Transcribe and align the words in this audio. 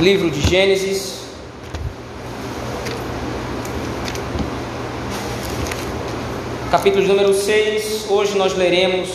livro 0.00 0.30
de 0.30 0.42
Gênesis. 0.42 1.20
Capítulo 6.70 7.06
número 7.06 7.32
6. 7.32 8.10
Hoje 8.10 8.36
nós 8.36 8.54
leremos, 8.54 9.08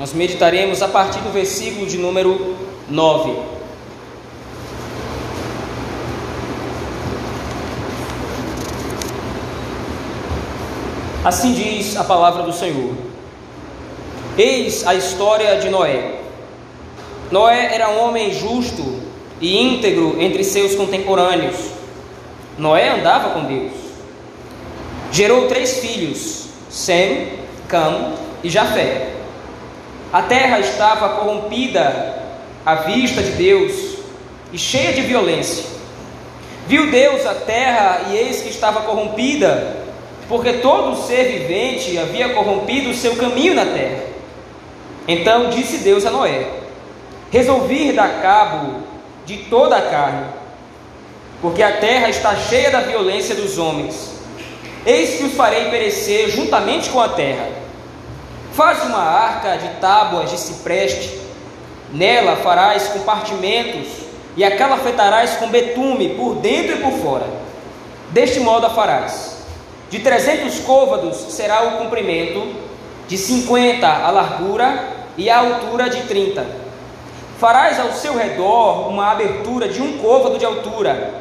nós 0.00 0.14
meditaremos 0.14 0.80
a 0.80 0.88
partir 0.88 1.18
do 1.18 1.30
versículo 1.30 1.86
de 1.86 1.98
número 1.98 2.56
9. 2.88 3.36
Assim 11.22 11.52
diz 11.52 11.98
a 11.98 12.04
palavra 12.04 12.44
do 12.44 12.52
Senhor. 12.52 12.94
Eis 14.38 14.86
a 14.86 14.94
história 14.94 15.58
de 15.60 15.68
Noé. 15.68 16.20
Noé 17.30 17.74
era 17.74 17.90
um 17.90 18.00
homem 18.00 18.32
justo 18.32 19.03
e 19.44 19.60
íntegro 19.60 20.16
entre 20.18 20.42
seus 20.42 20.74
contemporâneos. 20.74 21.56
Noé 22.56 22.88
andava 22.88 23.34
com 23.34 23.44
Deus. 23.44 23.72
Gerou 25.12 25.48
três 25.48 25.80
filhos: 25.80 26.46
Sem, 26.70 27.28
Cam 27.68 28.14
e 28.42 28.48
Jafé. 28.48 29.10
A 30.10 30.22
terra 30.22 30.60
estava 30.60 31.20
corrompida 31.20 32.22
à 32.64 32.76
vista 32.76 33.22
de 33.22 33.32
Deus 33.32 33.98
e 34.50 34.56
cheia 34.56 34.94
de 34.94 35.02
violência. 35.02 35.64
Viu 36.66 36.90
Deus 36.90 37.26
a 37.26 37.34
terra 37.34 38.06
e 38.08 38.16
eis 38.16 38.40
que 38.40 38.48
estava 38.48 38.80
corrompida, 38.80 39.76
porque 40.26 40.54
todo 40.54 40.96
ser 40.96 41.24
vivente 41.24 41.98
havia 41.98 42.30
corrompido 42.30 42.88
o 42.88 42.94
seu 42.94 43.14
caminho 43.16 43.54
na 43.54 43.66
terra. 43.66 44.04
Então 45.06 45.50
disse 45.50 45.84
Deus 45.84 46.06
a 46.06 46.10
Noé: 46.10 46.46
Resolvi 47.30 47.92
dar 47.92 48.22
cabo 48.22 48.83
de 49.26 49.38
toda 49.44 49.76
a 49.76 49.82
carne, 49.82 50.26
porque 51.40 51.62
a 51.62 51.78
terra 51.78 52.08
está 52.08 52.34
cheia 52.36 52.70
da 52.70 52.80
violência 52.80 53.34
dos 53.34 53.58
homens. 53.58 54.12
Eis 54.84 55.16
que 55.16 55.24
os 55.24 55.34
farei 55.34 55.70
perecer 55.70 56.30
juntamente 56.30 56.90
com 56.90 57.00
a 57.00 57.08
terra. 57.08 57.48
Faz 58.52 58.82
uma 58.84 58.98
arca 58.98 59.56
de 59.56 59.68
tábuas 59.80 60.30
de 60.30 60.38
cipreste, 60.38 61.18
nela 61.92 62.36
farás 62.36 62.88
compartimentos 62.88 63.88
e 64.36 64.44
a 64.44 64.56
calafetarás 64.56 65.36
com 65.36 65.48
betume 65.48 66.10
por 66.10 66.36
dentro 66.36 66.76
e 66.76 66.80
por 66.80 66.92
fora. 66.98 67.26
Deste 68.10 68.40
modo 68.40 68.66
a 68.66 68.70
farás. 68.70 69.38
De 69.90 69.98
trezentos 70.00 70.60
côvados 70.60 71.16
será 71.32 71.64
o 71.64 71.78
comprimento, 71.78 72.54
de 73.08 73.16
cinquenta 73.16 73.88
a 73.88 74.10
largura 74.10 74.88
e 75.16 75.30
a 75.30 75.38
altura 75.38 75.88
de 75.88 76.02
trinta 76.02 76.63
Farás 77.38 77.80
ao 77.80 77.92
seu 77.92 78.16
redor 78.16 78.88
uma 78.88 79.10
abertura 79.10 79.68
de 79.68 79.82
um 79.82 79.98
côvado 79.98 80.38
de 80.38 80.44
altura. 80.44 81.14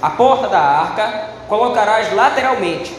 A 0.00 0.10
porta 0.10 0.48
da 0.48 0.60
arca 0.60 1.30
colocarás 1.46 2.14
lateralmente. 2.14 2.94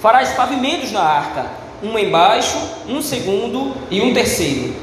Farás 0.00 0.30
pavimentos 0.30 0.90
na 0.90 1.02
arca, 1.02 1.46
um 1.82 1.98
embaixo, 1.98 2.56
um 2.88 3.02
segundo 3.02 3.74
e 3.90 4.00
um 4.00 4.14
terceiro. 4.14 4.74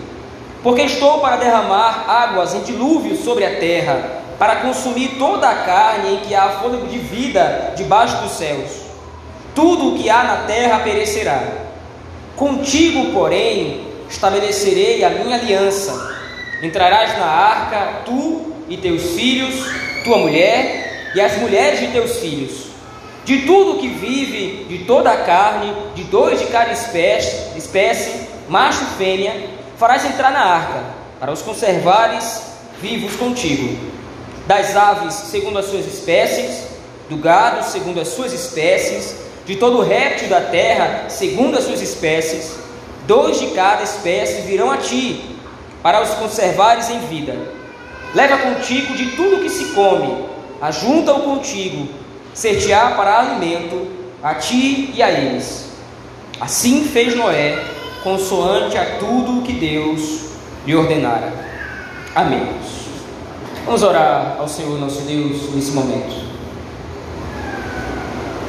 Porque 0.62 0.82
estou 0.84 1.20
para 1.20 1.38
derramar 1.38 2.06
águas 2.08 2.54
em 2.54 2.62
dilúvio 2.62 3.16
sobre 3.16 3.46
a 3.46 3.60
terra, 3.60 4.22
para 4.38 4.58
consumir 4.58 5.18
toda 5.18 5.50
a 5.50 5.64
carne 5.64 6.14
em 6.14 6.18
que 6.20 6.36
há 6.36 6.50
fôlego 6.62 6.88
de 6.88 7.00
vida 7.00 7.73
debaixo 7.76 8.18
dos 8.18 8.34
céus. 8.34 8.70
Tudo 9.56 9.90
o 9.90 9.98
que 9.98 10.10
há 10.10 10.23
na 10.23 10.38
terra 10.44 10.80
perecerá. 10.80 11.42
Contigo, 12.36 13.12
porém, 13.14 13.88
estabelecerei 14.10 15.04
a 15.04 15.10
minha 15.10 15.38
aliança 15.38 16.19
Entrarás 16.62 17.18
na 17.18 17.26
arca, 17.26 18.02
tu 18.06 18.54
e 18.68 18.78
teus 18.78 19.16
filhos, 19.16 19.56
tua 20.04 20.18
mulher 20.18 21.12
e 21.16 21.22
as 21.22 21.38
mulheres 21.38 21.80
de 21.80 21.88
teus 21.88 22.18
filhos. 22.18 22.70
De 23.26 23.44
tudo 23.44 23.80
que 23.80 23.88
vive, 23.88 24.66
de 24.66 24.86
toda 24.86 25.12
a 25.12 25.24
carne, 25.24 25.74
de 25.96 26.04
dois 26.06 26.39
de 26.39 26.48
cada 26.48 26.72
espécie, 26.72 27.58
espécie 27.58 28.28
macho 28.50 28.83
e 28.83 28.98
fêmea, 28.98 29.50
farás 29.78 30.04
entrar 30.04 30.32
na 30.32 30.44
arca, 30.44 30.83
para 31.20 31.32
os 31.32 31.42
conservares 31.42 32.42
vivos 32.82 33.16
contigo. 33.16 33.78
Das 34.48 34.76
aves, 34.76 35.14
segundo 35.14 35.60
as 35.60 35.66
suas 35.66 35.86
espécies, 35.86 36.64
do 37.08 37.17
gado, 37.17 37.64
segundo 37.70 38.02
as 38.02 38.08
suas 38.08 38.33
espécies, 38.33 39.16
de 39.45 39.56
todo 39.56 39.82
réptil 39.82 40.28
da 40.28 40.42
terra, 40.42 41.06
segundo 41.10 41.58
as 41.58 41.64
suas 41.64 41.82
espécies, 41.82 42.56
dois 43.06 43.39
de 43.39 43.48
cada 43.48 43.83
espécie 43.83 44.42
virão 44.42 44.72
a 44.72 44.78
ti, 44.78 45.39
para 45.82 46.02
os 46.02 46.10
conservares 46.12 46.90
em 46.90 47.00
vida. 47.00 47.36
Leva 48.14 48.38
contigo 48.38 48.95
de 48.95 49.12
tudo 49.12 49.42
que 49.42 49.50
se 49.50 49.66
come, 49.66 50.26
ajunta-o 50.62 51.22
contigo, 51.22 51.88
ser-te-á 52.34 52.92
para 52.92 53.20
alimento 53.20 53.88
a 54.22 54.36
ti 54.36 54.92
e 54.95 55.02
a 55.02 55.12
eles. 55.12 55.70
Assim 56.39 56.86
fez 56.86 57.16
Noé, 57.16 57.64
consoante 58.04 58.78
a 58.78 58.98
tudo 58.98 59.39
o 59.39 59.42
que 59.44 59.54
Deus 59.54 60.30
lhe 60.66 60.76
ordenara. 60.76 61.32
Amém. 62.16 62.48
Vamos 63.66 63.84
orar 63.84 64.38
ao 64.39 64.48
Senhor 64.48 64.80
nosso 64.80 65.02
Deus 65.02 65.54
nesse 65.54 65.72
momento. 65.72 66.30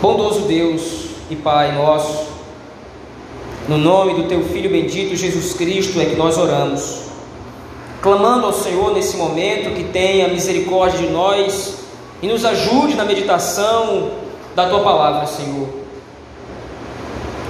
Bondoso 0.00 0.42
Deus 0.42 1.10
e 1.28 1.36
Pai 1.36 1.72
nosso, 1.72 2.28
no 3.68 3.76
nome 3.76 4.14
do 4.14 4.28
Teu 4.28 4.42
Filho 4.44 4.70
bendito 4.70 5.14
Jesus 5.14 5.52
Cristo 5.52 6.00
é 6.00 6.06
que 6.06 6.16
nós 6.16 6.38
oramos 6.38 7.09
clamando 8.02 8.46
ao 8.46 8.52
Senhor 8.52 8.92
nesse 8.92 9.16
momento 9.16 9.74
que 9.74 9.84
tenha 9.84 10.28
misericórdia 10.28 10.98
de 10.98 11.08
nós 11.08 11.74
e 12.22 12.26
nos 12.26 12.44
ajude 12.44 12.94
na 12.94 13.04
meditação 13.04 14.10
da 14.54 14.68
tua 14.68 14.80
palavra, 14.80 15.26
Senhor. 15.26 15.68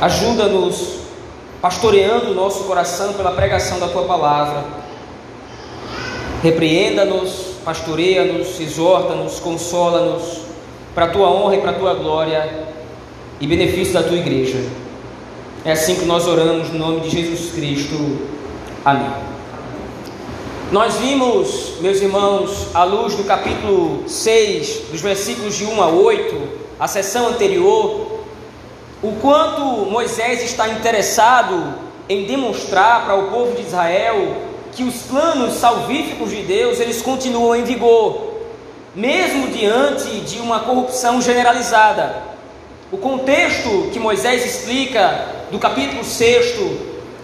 Ajuda-nos 0.00 1.00
pastoreando 1.60 2.30
o 2.30 2.34
nosso 2.34 2.64
coração 2.64 3.12
pela 3.12 3.32
pregação 3.32 3.78
da 3.78 3.88
tua 3.88 4.04
palavra. 4.04 4.64
Repreenda-nos, 6.42 7.56
pastoreia-nos, 7.64 8.58
exorta-nos, 8.58 9.38
consola-nos 9.40 10.40
para 10.94 11.04
a 11.04 11.08
tua 11.08 11.30
honra 11.30 11.56
e 11.56 11.60
para 11.60 11.70
a 11.70 11.74
tua 11.74 11.94
glória 11.94 12.66
e 13.38 13.46
benefício 13.46 13.92
da 13.92 14.02
tua 14.02 14.16
igreja. 14.16 14.58
É 15.64 15.72
assim 15.72 15.96
que 15.96 16.06
nós 16.06 16.26
oramos 16.26 16.70
no 16.70 16.78
nome 16.78 17.00
de 17.00 17.10
Jesus 17.10 17.52
Cristo. 17.52 18.18
Amém. 18.82 19.29
Nós 20.70 20.94
vimos, 20.98 21.80
meus 21.80 22.00
irmãos, 22.00 22.68
à 22.72 22.84
luz 22.84 23.16
do 23.16 23.24
capítulo 23.24 24.08
6, 24.08 24.82
dos 24.92 25.00
versículos 25.00 25.56
de 25.56 25.64
1 25.64 25.82
a 25.82 25.88
8, 25.88 26.48
a 26.78 26.86
sessão 26.86 27.26
anterior, 27.26 28.20
o 29.02 29.16
quanto 29.20 29.62
Moisés 29.90 30.44
está 30.44 30.68
interessado 30.68 31.74
em 32.08 32.24
demonstrar 32.24 33.04
para 33.04 33.16
o 33.16 33.32
povo 33.32 33.56
de 33.56 33.62
Israel 33.62 34.36
que 34.70 34.84
os 34.84 34.94
planos 35.02 35.54
salvíficos 35.54 36.30
de 36.30 36.42
Deus, 36.42 36.78
eles 36.78 37.02
continuam 37.02 37.56
em 37.56 37.64
vigor, 37.64 38.34
mesmo 38.94 39.48
diante 39.48 40.20
de 40.20 40.38
uma 40.38 40.60
corrupção 40.60 41.20
generalizada. 41.20 42.22
O 42.92 42.96
contexto 42.96 43.90
que 43.92 43.98
Moisés 43.98 44.46
explica 44.46 45.26
do 45.50 45.58
capítulo 45.58 46.04
6 46.04 46.54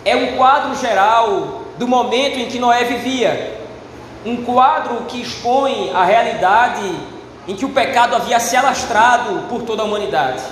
é 0.05 0.17
um 0.17 0.37
quadro 0.37 0.75
geral 0.75 1.56
do 1.78 1.87
momento 1.87 2.38
em 2.38 2.47
que 2.47 2.59
Noé 2.59 2.84
vivia. 2.84 3.60
Um 4.25 4.44
quadro 4.44 5.04
que 5.09 5.20
expõe 5.20 5.91
a 5.94 6.04
realidade 6.04 6.92
em 7.47 7.54
que 7.54 7.64
o 7.64 7.69
pecado 7.69 8.16
havia 8.16 8.41
se 8.41 8.56
alastrado 8.56 9.44
por 9.48 9.62
toda 9.62 9.82
a 9.82 9.84
humanidade. 9.84 10.42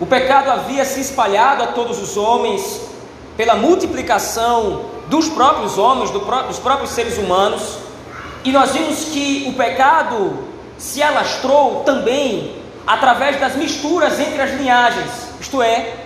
O 0.00 0.06
pecado 0.06 0.50
havia 0.50 0.84
se 0.84 1.00
espalhado 1.00 1.62
a 1.62 1.68
todos 1.68 2.02
os 2.02 2.16
homens 2.16 2.80
pela 3.36 3.54
multiplicação 3.54 4.86
dos 5.06 5.28
próprios 5.28 5.78
homens, 5.78 6.10
dos 6.10 6.58
próprios 6.58 6.90
seres 6.90 7.18
humanos, 7.18 7.78
e 8.44 8.50
nós 8.50 8.72
vimos 8.72 9.04
que 9.04 9.46
o 9.48 9.52
pecado 9.52 10.38
se 10.76 11.02
alastrou 11.02 11.84
também 11.84 12.56
através 12.84 13.38
das 13.38 13.54
misturas 13.54 14.18
entre 14.18 14.42
as 14.42 14.50
linhagens, 14.54 15.10
isto 15.40 15.62
é, 15.62 16.01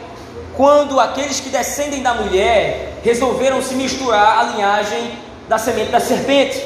quando 0.57 0.99
aqueles 0.99 1.39
que 1.39 1.51
descendem 1.51 2.03
da 2.03 2.15
mulher 2.15 3.01
resolveram 3.05 3.63
se 3.63 3.75
misturar 3.75 4.39
à 4.39 4.43
linhagem 4.45 5.13
da 5.49 5.59
semente 5.59 5.91
da 5.91 6.01
serpente. 6.01 6.61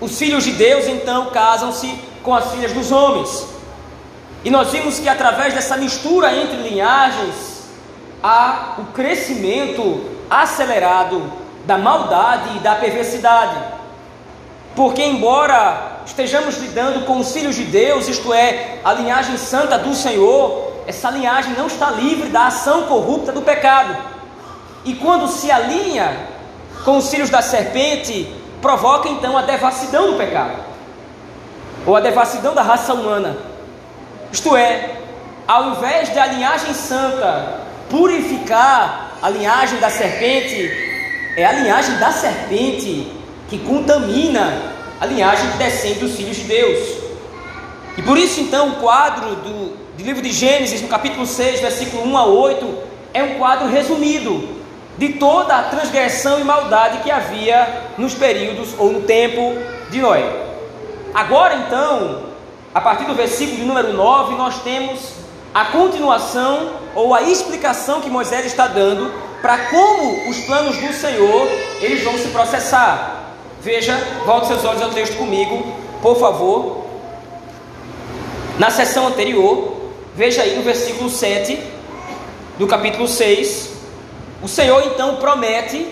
Os 0.00 0.18
filhos 0.18 0.44
de 0.44 0.52
Deus 0.52 0.86
então 0.86 1.30
casam-se 1.30 1.98
com 2.22 2.34
as 2.34 2.50
filhas 2.52 2.72
dos 2.72 2.92
homens. 2.92 3.46
E 4.44 4.50
nós 4.50 4.70
vimos 4.70 4.98
que 4.98 5.08
através 5.08 5.54
dessa 5.54 5.76
mistura 5.76 6.34
entre 6.34 6.56
linhagens 6.56 7.62
há 8.22 8.74
o 8.78 8.84
crescimento 8.92 10.04
acelerado 10.28 11.32
da 11.64 11.78
maldade 11.78 12.56
e 12.56 12.60
da 12.60 12.74
perversidade. 12.74 13.56
Porque, 14.74 15.02
embora 15.02 16.00
estejamos 16.04 16.56
lidando 16.58 17.04
com 17.04 17.18
os 17.18 17.32
filhos 17.32 17.54
de 17.54 17.64
Deus, 17.64 18.08
isto 18.08 18.32
é, 18.32 18.78
a 18.84 18.92
linhagem 18.92 19.36
santa 19.36 19.78
do 19.78 19.94
Senhor, 19.94 20.71
essa 20.86 21.10
linhagem 21.10 21.54
não 21.54 21.66
está 21.66 21.90
livre 21.90 22.28
da 22.28 22.46
ação 22.46 22.82
corrupta 22.82 23.32
do 23.32 23.42
pecado. 23.42 23.96
E 24.84 24.94
quando 24.94 25.28
se 25.28 25.50
alinha 25.50 26.28
com 26.84 26.96
os 26.96 27.08
filhos 27.08 27.30
da 27.30 27.40
serpente, 27.40 28.32
provoca 28.60 29.08
então 29.08 29.36
a 29.36 29.42
devassidão 29.42 30.12
do 30.12 30.16
pecado. 30.16 30.72
ou 31.84 31.96
a 31.96 32.00
devassidão 32.00 32.54
da 32.54 32.62
raça 32.62 32.94
humana. 32.94 33.36
Isto 34.30 34.56
é, 34.56 34.98
ao 35.48 35.70
invés 35.70 36.12
de 36.12 36.18
a 36.18 36.26
linhagem 36.26 36.72
santa 36.74 37.60
purificar 37.90 39.18
a 39.20 39.28
linhagem 39.28 39.80
da 39.80 39.90
serpente, 39.90 40.70
é 41.36 41.44
a 41.44 41.52
linhagem 41.52 41.96
da 41.96 42.12
serpente 42.12 43.10
que 43.48 43.58
contamina 43.58 44.72
a 45.00 45.06
linhagem 45.06 45.50
que 45.50 45.58
descende 45.58 45.98
dos 45.98 46.14
filhos 46.14 46.36
de 46.36 46.44
Deus. 46.44 47.02
E 47.98 48.02
por 48.02 48.16
isso, 48.16 48.40
então, 48.40 48.68
o 48.68 48.76
quadro 48.76 49.34
do, 49.36 49.76
do 50.02 50.06
livro 50.06 50.20
de 50.20 50.32
Gênesis, 50.32 50.82
no 50.82 50.88
capítulo 50.88 51.24
6, 51.24 51.60
versículo 51.60 52.04
1 52.08 52.18
a 52.18 52.24
8, 52.26 52.78
é 53.14 53.22
um 53.22 53.38
quadro 53.38 53.68
resumido 53.68 54.48
de 54.98 55.10
toda 55.10 55.56
a 55.56 55.62
transgressão 55.62 56.40
e 56.40 56.44
maldade 56.44 56.98
que 56.98 57.10
havia 57.10 57.84
nos 57.96 58.12
períodos 58.12 58.70
ou 58.78 58.90
no 58.92 59.02
tempo 59.02 59.54
de 59.90 60.00
Noé. 60.00 60.28
Agora, 61.14 61.54
então, 61.54 62.24
a 62.74 62.80
partir 62.80 63.04
do 63.04 63.14
versículo 63.14 63.58
de 63.58 63.64
número 63.64 63.92
9, 63.92 64.34
nós 64.34 64.60
temos 64.62 65.12
a 65.54 65.66
continuação 65.66 66.72
ou 66.96 67.14
a 67.14 67.22
explicação 67.22 68.00
que 68.00 68.10
Moisés 68.10 68.44
está 68.44 68.66
dando 68.66 69.12
para 69.40 69.56
como 69.66 70.28
os 70.28 70.38
planos 70.46 70.78
do 70.78 70.92
Senhor 70.92 71.46
eles 71.80 72.02
vão 72.02 72.18
se 72.18 72.26
processar. 72.28 73.36
Veja, 73.60 73.96
volte 74.26 74.48
seus 74.48 74.64
olhos 74.64 74.82
ao 74.82 74.90
texto 74.90 75.16
comigo, 75.16 75.64
por 76.02 76.18
favor. 76.18 76.82
Na 78.58 78.68
sessão 78.68 79.06
anterior, 79.06 79.71
veja 80.14 80.42
aí 80.42 80.56
no 80.56 80.62
versículo 80.62 81.08
7 81.08 81.58
do 82.58 82.66
capítulo 82.66 83.08
6, 83.08 83.70
o 84.42 84.48
Senhor 84.48 84.82
então 84.86 85.16
promete 85.16 85.86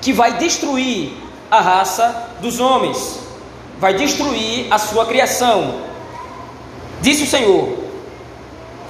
que 0.00 0.12
vai 0.12 0.38
destruir 0.38 1.12
a 1.50 1.60
raça 1.60 2.30
dos 2.40 2.60
homens, 2.60 3.20
vai 3.78 3.94
destruir 3.94 4.66
a 4.70 4.78
sua 4.78 5.06
criação. 5.06 5.82
Disse 7.00 7.24
o 7.24 7.26
Senhor: 7.26 7.78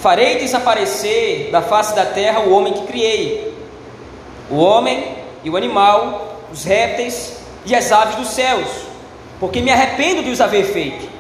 Farei 0.00 0.38
desaparecer 0.38 1.50
da 1.50 1.62
face 1.62 1.94
da 1.94 2.06
terra 2.06 2.40
o 2.40 2.52
homem 2.52 2.72
que 2.72 2.86
criei, 2.86 3.54
o 4.50 4.56
homem 4.56 5.16
e 5.42 5.50
o 5.50 5.56
animal, 5.56 6.42
os 6.52 6.64
répteis 6.64 7.38
e 7.66 7.74
as 7.74 7.90
aves 7.90 8.16
dos 8.16 8.28
céus, 8.28 8.68
porque 9.40 9.60
me 9.60 9.70
arrependo 9.70 10.22
de 10.22 10.30
os 10.30 10.40
haver 10.40 10.64
feito. 10.72 11.17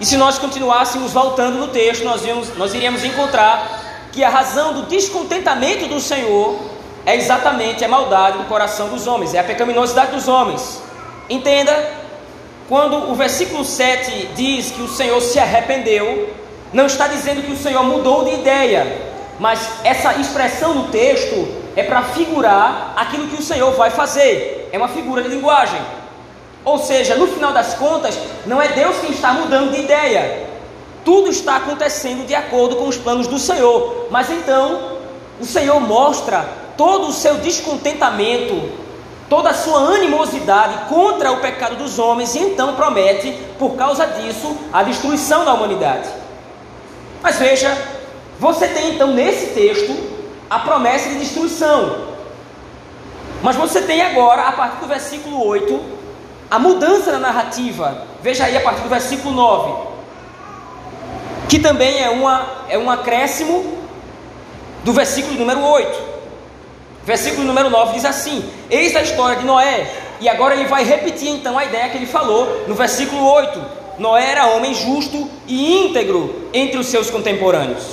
E 0.00 0.06
se 0.06 0.16
nós 0.16 0.38
continuássemos 0.38 1.12
voltando 1.12 1.58
no 1.58 1.68
texto, 1.68 2.04
nós, 2.04 2.24
íamos, 2.24 2.56
nós 2.56 2.74
iríamos 2.74 3.04
encontrar 3.04 4.08
que 4.12 4.24
a 4.24 4.28
razão 4.28 4.72
do 4.72 4.82
descontentamento 4.82 5.86
do 5.86 6.00
Senhor 6.00 6.58
é 7.06 7.16
exatamente 7.16 7.84
a 7.84 7.88
maldade 7.88 8.38
do 8.38 8.44
coração 8.44 8.88
dos 8.88 9.06
homens, 9.06 9.34
é 9.34 9.38
a 9.38 9.44
pecaminosidade 9.44 10.12
dos 10.12 10.26
homens. 10.28 10.80
Entenda, 11.28 11.92
quando 12.68 13.10
o 13.10 13.14
versículo 13.14 13.64
7 13.64 14.30
diz 14.34 14.70
que 14.70 14.82
o 14.82 14.88
Senhor 14.88 15.20
se 15.20 15.38
arrependeu, 15.38 16.34
não 16.72 16.86
está 16.86 17.06
dizendo 17.06 17.42
que 17.42 17.52
o 17.52 17.56
Senhor 17.56 17.82
mudou 17.84 18.24
de 18.24 18.34
ideia, 18.34 19.12
mas 19.38 19.68
essa 19.84 20.14
expressão 20.14 20.74
no 20.74 20.88
texto 20.88 21.46
é 21.76 21.82
para 21.82 22.02
figurar 22.02 22.94
aquilo 22.96 23.28
que 23.28 23.36
o 23.36 23.42
Senhor 23.42 23.72
vai 23.72 23.90
fazer, 23.90 24.68
é 24.72 24.78
uma 24.78 24.88
figura 24.88 25.22
de 25.22 25.28
linguagem. 25.28 25.80
Ou 26.64 26.78
seja, 26.78 27.14
no 27.16 27.26
final 27.26 27.52
das 27.52 27.74
contas, 27.74 28.18
não 28.46 28.60
é 28.60 28.68
Deus 28.68 28.96
quem 28.98 29.10
está 29.10 29.34
mudando 29.34 29.72
de 29.72 29.82
ideia, 29.82 30.48
tudo 31.04 31.28
está 31.28 31.56
acontecendo 31.56 32.26
de 32.26 32.34
acordo 32.34 32.76
com 32.76 32.88
os 32.88 32.96
planos 32.96 33.26
do 33.26 33.38
Senhor, 33.38 34.06
mas 34.10 34.30
então 34.30 34.98
o 35.38 35.44
Senhor 35.44 35.78
mostra 35.78 36.48
todo 36.76 37.08
o 37.08 37.12
seu 37.12 37.36
descontentamento, 37.36 38.70
toda 39.28 39.50
a 39.50 39.54
sua 39.54 39.94
animosidade 39.94 40.88
contra 40.88 41.32
o 41.32 41.40
pecado 41.40 41.76
dos 41.76 41.98
homens 41.98 42.34
e 42.34 42.38
então 42.38 42.74
promete, 42.74 43.32
por 43.58 43.76
causa 43.76 44.06
disso, 44.06 44.56
a 44.72 44.82
destruição 44.82 45.44
da 45.44 45.52
humanidade. 45.52 46.08
Mas 47.22 47.38
veja, 47.38 47.76
você 48.38 48.68
tem 48.68 48.94
então 48.94 49.12
nesse 49.12 49.48
texto 49.48 49.94
a 50.48 50.58
promessa 50.58 51.10
de 51.10 51.18
destruição. 51.18 52.14
Mas 53.42 53.56
você 53.56 53.82
tem 53.82 54.00
agora, 54.00 54.42
a 54.42 54.52
partir 54.52 54.80
do 54.80 54.86
versículo 54.86 55.46
8, 55.46 55.93
a 56.54 56.58
mudança 56.58 57.10
na 57.10 57.18
narrativa. 57.18 58.06
Veja 58.22 58.44
aí 58.44 58.56
a 58.56 58.60
partir 58.60 58.82
do 58.82 58.88
versículo 58.88 59.34
9 59.34 59.94
que 61.48 61.58
também 61.58 62.00
é, 62.00 62.08
uma, 62.08 62.46
é 62.68 62.78
um 62.78 62.88
acréscimo 62.88 63.78
do 64.84 64.92
versículo 64.92 65.34
número 65.34 65.60
8. 65.60 66.14
Versículo 67.04 67.44
número 67.44 67.68
9 67.70 67.94
diz 67.94 68.04
assim: 68.04 68.48
Eis 68.70 68.94
a 68.94 69.02
história 69.02 69.36
de 69.36 69.44
Noé. 69.44 69.90
E 70.20 70.28
agora 70.28 70.54
ele 70.54 70.66
vai 70.66 70.84
repetir 70.84 71.28
então 71.28 71.58
a 71.58 71.64
ideia 71.64 71.88
que 71.88 71.96
ele 71.96 72.06
falou 72.06 72.64
no 72.68 72.74
versículo 72.74 73.24
8. 73.24 73.60
Noé 73.98 74.30
era 74.30 74.46
homem 74.46 74.74
justo 74.74 75.28
e 75.48 75.86
íntegro 75.86 76.48
entre 76.52 76.78
os 76.78 76.86
seus 76.86 77.10
contemporâneos. 77.10 77.84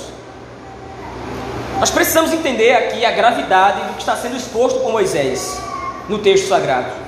Nós 1.80 1.90
precisamos 1.90 2.32
entender 2.32 2.74
aqui 2.74 3.04
a 3.04 3.10
gravidade 3.10 3.80
do 3.88 3.94
que 3.94 4.00
está 4.00 4.16
sendo 4.16 4.36
exposto 4.36 4.78
por 4.78 4.92
Moisés 4.92 5.60
no 6.08 6.18
texto 6.18 6.46
sagrado. 6.46 7.01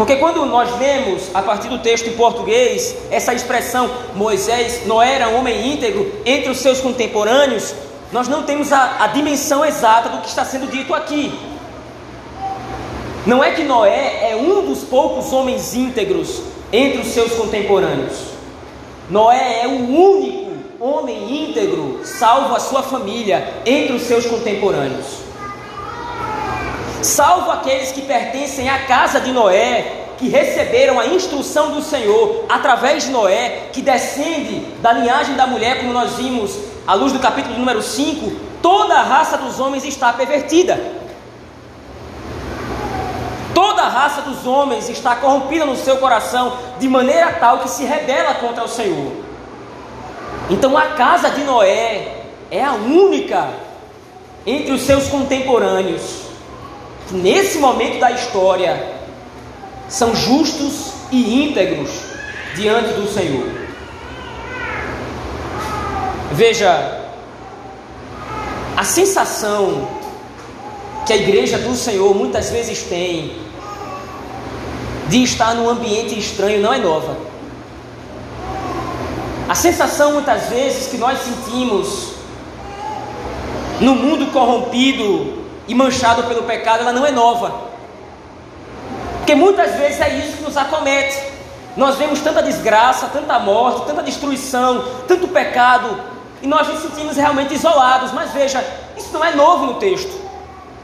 Porque 0.00 0.16
quando 0.16 0.46
nós 0.46 0.78
lemos 0.78 1.24
a 1.34 1.42
partir 1.42 1.68
do 1.68 1.78
texto 1.78 2.06
em 2.06 2.14
português 2.14 2.96
essa 3.10 3.34
expressão 3.34 3.90
Moisés 4.14 4.86
não 4.86 5.02
era 5.02 5.28
homem 5.28 5.74
íntegro 5.74 6.10
entre 6.24 6.48
os 6.50 6.56
seus 6.56 6.80
contemporâneos, 6.80 7.74
nós 8.10 8.26
não 8.26 8.44
temos 8.44 8.72
a, 8.72 9.04
a 9.04 9.08
dimensão 9.08 9.62
exata 9.62 10.08
do 10.08 10.22
que 10.22 10.28
está 10.28 10.42
sendo 10.42 10.70
dito 10.70 10.94
aqui. 10.94 11.38
Não 13.26 13.44
é 13.44 13.50
que 13.50 13.62
Noé 13.62 14.30
é 14.30 14.36
um 14.36 14.64
dos 14.64 14.84
poucos 14.84 15.34
homens 15.34 15.74
íntegros 15.74 16.44
entre 16.72 17.02
os 17.02 17.08
seus 17.08 17.32
contemporâneos. 17.32 18.16
Noé 19.10 19.64
é 19.64 19.66
o 19.66 19.86
único 19.86 20.52
homem 20.80 21.44
íntegro, 21.44 22.00
salvo 22.04 22.54
a 22.54 22.58
sua 22.58 22.82
família, 22.82 23.52
entre 23.66 23.92
os 23.92 24.04
seus 24.04 24.24
contemporâneos 24.24 25.19
salvo 27.02 27.50
aqueles 27.50 27.92
que 27.92 28.02
pertencem 28.02 28.68
à 28.68 28.80
casa 28.86 29.20
de 29.20 29.32
Noé, 29.32 30.06
que 30.18 30.28
receberam 30.28 31.00
a 31.00 31.06
instrução 31.06 31.72
do 31.72 31.82
Senhor 31.82 32.44
através 32.48 33.04
de 33.04 33.10
Noé, 33.10 33.68
que 33.72 33.80
descende 33.80 34.60
da 34.82 34.92
linhagem 34.92 35.34
da 35.34 35.46
mulher, 35.46 35.78
como 35.78 35.92
nós 35.92 36.14
vimos 36.14 36.58
à 36.86 36.94
luz 36.94 37.12
do 37.12 37.18
capítulo 37.18 37.56
número 37.56 37.82
5, 37.82 38.30
toda 38.60 38.94
a 38.94 39.02
raça 39.02 39.38
dos 39.38 39.58
homens 39.58 39.84
está 39.84 40.12
pervertida. 40.12 40.78
Toda 43.54 43.82
a 43.82 43.88
raça 43.88 44.22
dos 44.22 44.46
homens 44.46 44.88
está 44.88 45.16
corrompida 45.16 45.64
no 45.64 45.76
seu 45.76 45.96
coração, 45.96 46.52
de 46.78 46.88
maneira 46.88 47.32
tal 47.34 47.58
que 47.58 47.70
se 47.70 47.84
rebela 47.84 48.34
contra 48.34 48.64
o 48.64 48.68
Senhor. 48.68 49.12
Então 50.50 50.76
a 50.76 50.88
casa 50.88 51.30
de 51.30 51.42
Noé 51.44 52.24
é 52.50 52.62
a 52.62 52.72
única 52.72 53.48
entre 54.46 54.72
os 54.72 54.82
seus 54.82 55.08
contemporâneos 55.08 56.29
que 57.10 57.16
nesse 57.16 57.58
momento 57.58 57.98
da 57.98 58.12
história 58.12 58.94
são 59.88 60.14
justos 60.14 60.92
e 61.10 61.44
íntegros 61.44 61.90
diante 62.54 62.92
do 62.92 63.12
Senhor. 63.12 63.48
Veja, 66.30 67.00
a 68.76 68.84
sensação 68.84 69.88
que 71.04 71.12
a 71.12 71.16
igreja 71.16 71.58
do 71.58 71.74
Senhor 71.74 72.14
muitas 72.14 72.50
vezes 72.50 72.84
tem 72.84 73.36
de 75.08 75.24
estar 75.24 75.54
num 75.56 75.68
ambiente 75.68 76.16
estranho 76.16 76.62
não 76.62 76.72
é 76.72 76.78
nova. 76.78 77.16
A 79.48 79.54
sensação 79.56 80.12
muitas 80.12 80.44
vezes 80.48 80.86
que 80.86 80.96
nós 80.96 81.18
sentimos 81.18 82.12
no 83.80 83.96
mundo 83.96 84.30
corrompido 84.30 85.39
e 85.70 85.74
manchado 85.74 86.24
pelo 86.24 86.42
pecado, 86.42 86.80
ela 86.80 86.92
não 86.92 87.06
é 87.06 87.12
nova. 87.12 87.68
Porque 89.18 89.36
muitas 89.36 89.76
vezes 89.76 90.00
é 90.00 90.16
isso 90.16 90.38
que 90.38 90.42
nos 90.42 90.56
acomete. 90.56 91.16
Nós 91.76 91.94
vemos 91.94 92.18
tanta 92.18 92.42
desgraça, 92.42 93.06
tanta 93.06 93.38
morte, 93.38 93.86
tanta 93.86 94.02
destruição, 94.02 94.84
tanto 95.06 95.28
pecado, 95.28 95.96
e 96.42 96.46
nós 96.48 96.66
nos 96.66 96.80
sentimos 96.80 97.16
realmente 97.16 97.54
isolados. 97.54 98.10
Mas 98.10 98.32
veja, 98.32 98.64
isso 98.96 99.12
não 99.12 99.24
é 99.24 99.32
novo 99.32 99.66
no 99.66 99.74
texto. 99.74 100.10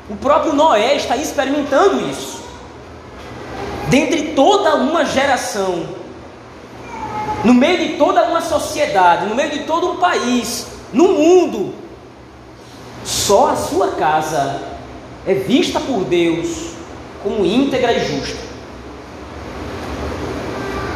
O 0.09 0.15
próprio 0.15 0.53
Noé 0.53 0.95
está 0.95 1.17
experimentando 1.17 2.09
isso. 2.09 2.41
Dentre 3.89 4.35
toda 4.37 4.77
uma 4.77 5.05
geração, 5.05 5.85
no 7.43 7.53
meio 7.53 7.89
de 7.89 7.97
toda 7.97 8.23
uma 8.23 8.41
sociedade, 8.41 9.27
no 9.27 9.35
meio 9.35 9.51
de 9.51 9.65
todo 9.65 9.91
um 9.91 9.97
país, 9.97 10.65
no 10.93 11.09
mundo, 11.09 11.75
só 13.05 13.51
a 13.51 13.57
sua 13.57 13.89
casa 13.93 14.76
é 15.27 15.35
vista 15.35 15.81
por 15.81 16.05
Deus 16.05 16.71
como 17.23 17.45
íntegra 17.45 17.93
e 17.93 18.07
justa. 18.07 18.47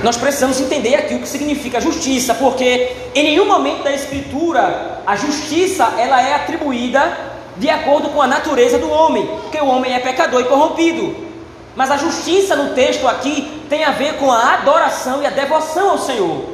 Nós 0.03 0.17
precisamos 0.17 0.61
entender 0.61 0.95
aqui 0.95 1.15
o 1.15 1.21
que 1.21 1.29
significa 1.29 1.81
justiça, 1.81 2.33
porque 2.35 2.97
em 3.15 3.23
nenhum 3.25 3.47
momento 3.47 3.83
da 3.83 3.93
Escritura 3.93 5.03
a 5.07 5.17
justiça 5.17 5.85
ela 5.99 6.23
é 6.23 6.35
atribuída 6.35 7.31
de 7.57 7.69
acordo 7.69 8.09
com 8.09 8.23
a 8.23 8.27
natureza 8.27 8.79
do 8.79 8.89
homem, 8.89 9.27
porque 9.43 9.59
o 9.59 9.67
homem 9.67 9.93
é 9.93 9.99
pecador 9.99 10.41
e 10.41 10.45
corrompido. 10.45 11.15
Mas 11.77 11.91
a 11.91 11.97
justiça 11.97 12.57
no 12.57 12.75
texto 12.75 13.07
aqui 13.07 13.63
tem 13.69 13.85
a 13.85 13.91
ver 13.91 14.15
com 14.15 14.31
a 14.31 14.55
adoração 14.55 15.23
e 15.23 15.27
a 15.27 15.31
devoção 15.31 15.91
ao 15.91 15.99
Senhor. 15.99 16.45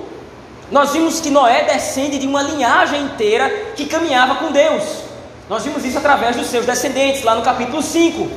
Nós 0.71 0.93
vimos 0.93 1.21
que 1.21 1.31
Noé 1.31 1.63
descende 1.63 2.19
de 2.19 2.27
uma 2.27 2.43
linhagem 2.43 3.03
inteira 3.03 3.49
que 3.77 3.87
caminhava 3.87 4.37
com 4.37 4.51
Deus. 4.51 5.06
Nós 5.49 5.63
vimos 5.63 5.85
isso 5.85 5.99
através 5.99 6.37
dos 6.37 6.49
seus 6.49 6.67
descendentes, 6.67 7.23
lá 7.23 7.35
no 7.35 7.43
capítulo 7.43 7.81
5. 7.81 8.29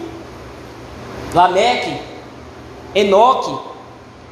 Lameque, 1.34 2.00
Enoque, 2.94 3.58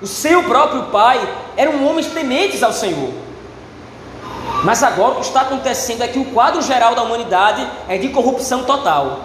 o 0.02 0.08
seu 0.08 0.44
próprio 0.44 0.84
pai, 0.84 1.20
eram 1.56 1.86
homens 1.86 2.08
tementes 2.08 2.62
ao 2.62 2.72
Senhor. 2.72 3.12
Mas 4.64 4.84
agora 4.84 5.14
o 5.14 5.16
que 5.16 5.26
está 5.26 5.42
acontecendo 5.42 6.04
é 6.04 6.08
que 6.08 6.20
o 6.20 6.26
quadro 6.26 6.62
geral 6.62 6.96
da 6.96 7.04
humanidade 7.04 7.68
é 7.88 7.98
de 7.98 8.10
corrupção 8.10 8.64
total. 8.64 9.22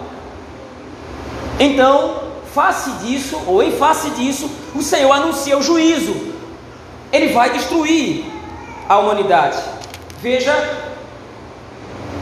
Então, 1.59 2.15
face 2.53 2.89
disso, 3.03 3.39
ou 3.47 3.61
em 3.61 3.71
face 3.71 4.09
disso, 4.11 4.49
o 4.75 4.81
Senhor 4.81 5.11
anuncia 5.11 5.57
o 5.57 5.61
juízo. 5.61 6.33
Ele 7.11 7.33
vai 7.33 7.51
destruir 7.51 8.25
a 8.89 8.97
humanidade. 8.97 9.57
Veja, 10.19 10.53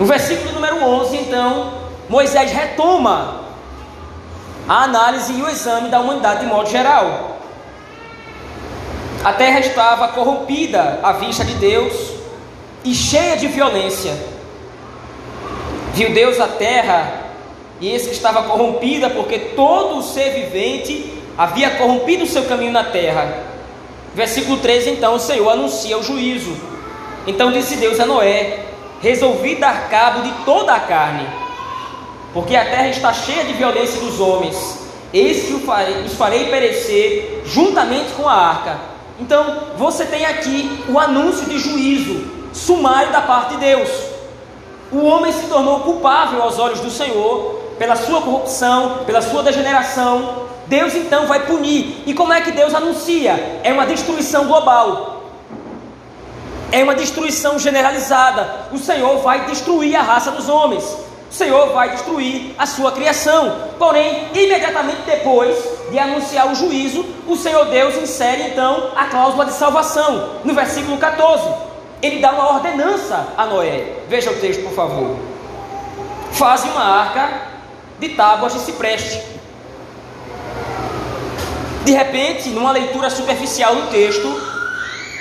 no 0.02 0.08
versículo 0.08 0.54
número 0.54 0.84
11, 0.84 1.16
então, 1.16 1.74
Moisés 2.10 2.52
retoma 2.52 3.42
a 4.68 4.86
análise 4.86 5.32
e 5.32 5.44
o 5.44 5.48
exame 5.48 5.90
da 5.90 6.00
humanidade 6.00 6.40
de 6.40 6.48
modo 6.48 6.68
geral. 6.68 7.38
A 9.24 9.32
terra 9.32 9.60
estava 9.60 10.08
corrompida 10.08 11.02
à 11.04 11.12
vista 11.12 11.46
de 11.46 11.54
Deus 11.54 11.94
e 12.84 12.96
cheia 12.96 13.38
de 13.38 13.46
violência. 13.46 14.18
Viu 15.94 16.12
Deus 16.16 16.40
a 16.40 16.48
terra 16.48 17.28
e 17.80 17.88
esse 17.92 18.10
estava 18.10 18.42
corrompida, 18.42 19.08
porque 19.12 19.38
todo 19.56 20.00
o 20.00 20.02
ser 20.02 20.32
vivente 20.32 21.14
havia 21.38 21.70
corrompido 21.76 22.24
o 22.24 22.28
seu 22.28 22.46
caminho 22.46 22.72
na 22.72 22.86
terra. 22.86 23.44
Versículo 24.16 24.58
13: 24.58 24.90
Então 24.90 25.14
o 25.14 25.20
Senhor 25.20 25.48
anuncia 25.48 25.96
o 25.96 26.02
juízo. 26.02 26.58
Então 27.28 27.52
disse 27.52 27.76
Deus 27.76 28.00
a 28.00 28.08
Noé: 28.08 28.71
Resolvi 29.02 29.56
dar 29.56 29.90
cabo 29.90 30.22
de 30.22 30.32
toda 30.46 30.74
a 30.74 30.80
carne, 30.80 31.28
porque 32.34 32.56
a 32.56 32.66
terra 32.66 32.88
está 32.88 33.12
cheia 33.12 33.46
de 33.46 33.54
violência 33.54 34.00
dos 34.00 34.20
homens. 34.20 34.80
Eis 35.14 35.48
que 35.48 35.54
os 35.54 36.14
farei 36.14 36.50
perecer 36.50 37.42
juntamente 37.46 38.14
com 38.14 38.30
a 38.30 38.34
arca. 38.34 38.80
Então 39.20 39.64
você 39.78 40.06
tem 40.06 40.26
aqui 40.26 40.84
o 40.88 40.98
anúncio 40.98 41.46
de 41.46 41.60
juízo 41.60 42.26
sumário 42.54 43.12
da 43.12 43.22
parte 43.22 43.56
de 43.56 43.62
Deus. 43.62 43.90
O 44.92 45.06
homem 45.06 45.32
se 45.32 45.48
tornou 45.48 45.82
culpável 45.82 46.42
aos 46.42 46.60
olhos 46.60 46.80
do 46.80 46.92
Senhor 46.92 47.60
pela 47.78 47.96
sua 47.96 48.22
corrupção, 48.22 49.00
pela 49.06 49.22
sua 49.22 49.42
degeneração, 49.42 50.48
Deus 50.68 50.96
então 50.96 51.26
vai 51.26 51.46
punir. 51.46 52.04
E 52.06 52.14
como 52.14 52.32
é 52.32 52.40
que 52.40 52.52
Deus 52.52 52.74
anuncia? 52.74 53.60
É 53.64 53.74
uma 53.74 53.86
destruição 53.86 54.46
global. 54.46 55.11
É 56.72 56.84
uma 56.84 56.96
destruição 56.96 57.60
generalizada. 57.60 58.68
O 58.72 58.78
Senhor 58.78 59.18
vai 59.20 59.46
destruir 59.46 59.96
a 59.96 60.02
raça 60.02 60.32
dos 60.32 60.48
homens. 60.48 60.84
O 61.30 61.34
Senhor 61.34 61.72
vai 61.74 61.90
destruir 61.92 62.54
a 62.58 62.66
sua 62.66 62.92
criação. 62.92 63.70
Porém, 63.78 64.28
imediatamente 64.34 65.02
depois 65.06 65.58
de 65.90 66.00
anunciar 66.00 66.52
o 66.52 66.56
juízo, 66.56 67.06
o 67.28 67.36
Senhor 67.36 67.66
Deus 67.66 67.96
insere 67.96 68.44
então 68.44 68.92
a 68.96 69.06
cláusula 69.06 69.46
de 69.46 69.54
salvação. 69.54 70.42
No 70.44 70.54
versículo 70.54 70.98
14, 70.98 71.48
ele 72.02 72.20
dá 72.20 72.32
uma 72.32 72.54
ordenança 72.54 73.28
a 73.38 73.46
Noé. 73.46 73.98
Veja 74.10 74.32
o 74.32 74.36
texto, 74.36 74.64
por 74.64 74.74
favor. 74.74 75.18
Faze 76.32 76.68
uma 76.70 76.84
arca 76.84 77.30
de 78.00 78.10
tábuas 78.10 78.54
de 78.54 78.60
cipreste. 78.60 79.22
De 81.86 81.92
repente, 81.92 82.50
numa 82.50 82.72
leitura 82.72 83.10
superficial 83.10 83.76
do 83.76 83.88
texto, 83.90 84.28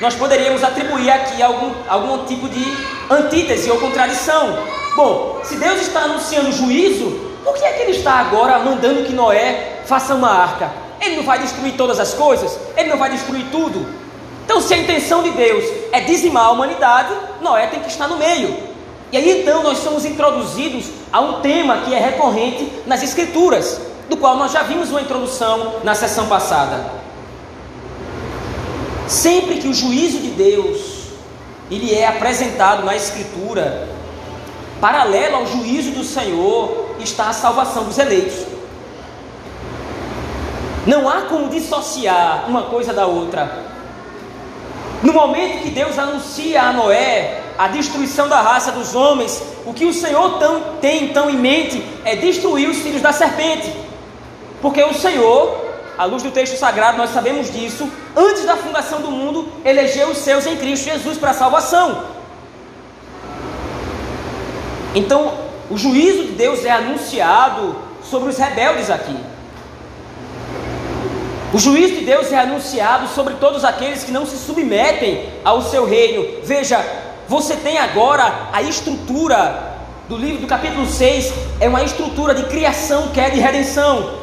nós 0.01 0.15
poderíamos 0.15 0.65
atribuir 0.65 1.11
aqui 1.11 1.43
algum, 1.43 1.73
algum 1.87 2.25
tipo 2.25 2.49
de 2.49 2.65
antítese 3.11 3.71
ou 3.71 3.79
contradição. 3.79 4.59
Bom, 4.97 5.41
se 5.45 5.57
Deus 5.57 5.81
está 5.83 6.01
anunciando 6.01 6.51
juízo, 6.53 7.11
por 7.45 7.55
que 7.55 7.65
é 7.65 7.73
que 7.73 7.83
Ele 7.83 7.93
está 7.93 8.15
agora 8.15 8.59
mandando 8.59 9.05
que 9.05 9.13
Noé 9.13 9.81
faça 9.85 10.15
uma 10.15 10.31
arca? 10.31 10.73
Ele 11.01 11.17
não 11.17 11.25
vai 11.25 11.39
destruir 11.39 11.75
todas 11.75 12.01
as 12.01 12.15
coisas? 12.15 12.59
Ele 12.77 12.89
não 12.89 12.97
vai 12.97 13.11
destruir 13.11 13.45
tudo? 13.51 13.87
Então, 14.45 14.61
se 14.61 14.75
a 14.75 14.79
intenção 14.79 15.23
de 15.23 15.31
Deus 15.31 15.65
é 15.93 16.01
dizimar 16.01 16.47
a 16.47 16.51
humanidade, 16.51 17.15
Noé 17.41 17.67
tem 17.67 17.81
que 17.81 17.89
estar 17.89 18.09
no 18.09 18.17
meio. 18.17 18.71
E 19.13 19.17
aí 19.17 19.41
então 19.41 19.63
nós 19.63 19.79
somos 19.79 20.05
introduzidos 20.05 20.87
a 21.13 21.21
um 21.21 21.41
tema 21.41 21.79
que 21.79 21.95
é 21.95 21.99
recorrente 21.99 22.71
nas 22.87 23.03
Escrituras, 23.03 23.81
do 24.09 24.17
qual 24.17 24.37
nós 24.37 24.53
já 24.53 24.63
vimos 24.63 24.91
uma 24.91 25.01
introdução 25.01 25.75
na 25.83 25.95
sessão 25.95 26.27
passada. 26.27 26.85
Sempre 29.11 29.57
que 29.57 29.67
o 29.67 29.75
juízo 29.75 30.19
de 30.19 30.29
Deus 30.29 30.79
ele 31.69 31.93
é 31.93 32.07
apresentado 32.07 32.85
na 32.85 32.95
Escritura, 32.95 33.89
paralelo 34.81 35.35
ao 35.35 35.47
juízo 35.47 35.91
do 35.91 36.05
Senhor 36.05 36.95
está 37.01 37.29
a 37.29 37.33
salvação 37.33 37.83
dos 37.83 37.99
eleitos. 37.99 38.47
Não 40.87 41.09
há 41.09 41.23
como 41.23 41.49
dissociar 41.49 42.45
uma 42.49 42.63
coisa 42.63 42.93
da 42.93 43.07
outra. 43.07 43.65
No 45.03 45.13
momento 45.13 45.65
que 45.65 45.71
Deus 45.71 45.99
anuncia 45.99 46.63
a 46.63 46.73
Noé 46.73 47.43
a 47.59 47.67
destruição 47.67 48.29
da 48.29 48.41
raça 48.41 48.71
dos 48.71 48.95
homens, 48.95 49.43
o 49.67 49.75
que 49.75 49.87
o 49.87 49.93
Senhor 49.93 50.39
tão, 50.39 50.63
tem 50.81 51.07
então 51.07 51.29
em 51.29 51.37
mente 51.37 51.85
é 52.05 52.15
destruir 52.15 52.69
os 52.69 52.79
filhos 52.79 53.03
da 53.03 53.13
serpente. 53.13 53.75
Porque 54.63 54.81
o 54.85 54.95
Senhor, 54.95 55.70
à 56.01 56.07
luz 56.07 56.23
do 56.23 56.31
texto 56.31 56.57
sagrado, 56.57 56.97
nós 56.97 57.11
sabemos 57.11 57.53
disso, 57.53 57.87
antes 58.17 58.47
da 58.47 58.57
fundação 58.57 59.03
do 59.03 59.11
mundo, 59.11 59.53
elegeu 59.63 60.09
os 60.09 60.17
seus 60.17 60.47
em 60.47 60.57
Cristo 60.57 60.87
Jesus 60.87 61.19
para 61.19 61.33
a 61.33 61.35
salvação. 61.35 62.05
Então, 64.95 65.35
o 65.69 65.77
juízo 65.77 66.25
de 66.25 66.33
Deus 66.33 66.65
é 66.65 66.71
anunciado 66.71 67.77
sobre 68.03 68.31
os 68.31 68.39
rebeldes 68.39 68.89
aqui. 68.89 69.15
O 71.53 71.59
juízo 71.59 71.97
de 71.97 72.07
Deus 72.07 72.33
é 72.33 72.39
anunciado 72.39 73.07
sobre 73.09 73.35
todos 73.35 73.63
aqueles 73.63 74.03
que 74.03 74.11
não 74.11 74.25
se 74.25 74.39
submetem 74.39 75.29
ao 75.45 75.61
seu 75.61 75.85
reino. 75.85 76.27
Veja, 76.45 76.83
você 77.29 77.57
tem 77.57 77.77
agora 77.77 78.49
a 78.55 78.63
estrutura 78.63 79.77
do 80.09 80.17
livro 80.17 80.41
do 80.41 80.47
capítulo 80.47 80.87
6, 80.87 81.31
é 81.61 81.69
uma 81.69 81.83
estrutura 81.85 82.35
de 82.35 82.45
criação, 82.45 83.09
queda 83.09 83.37
e 83.37 83.41
redenção. 83.41 84.20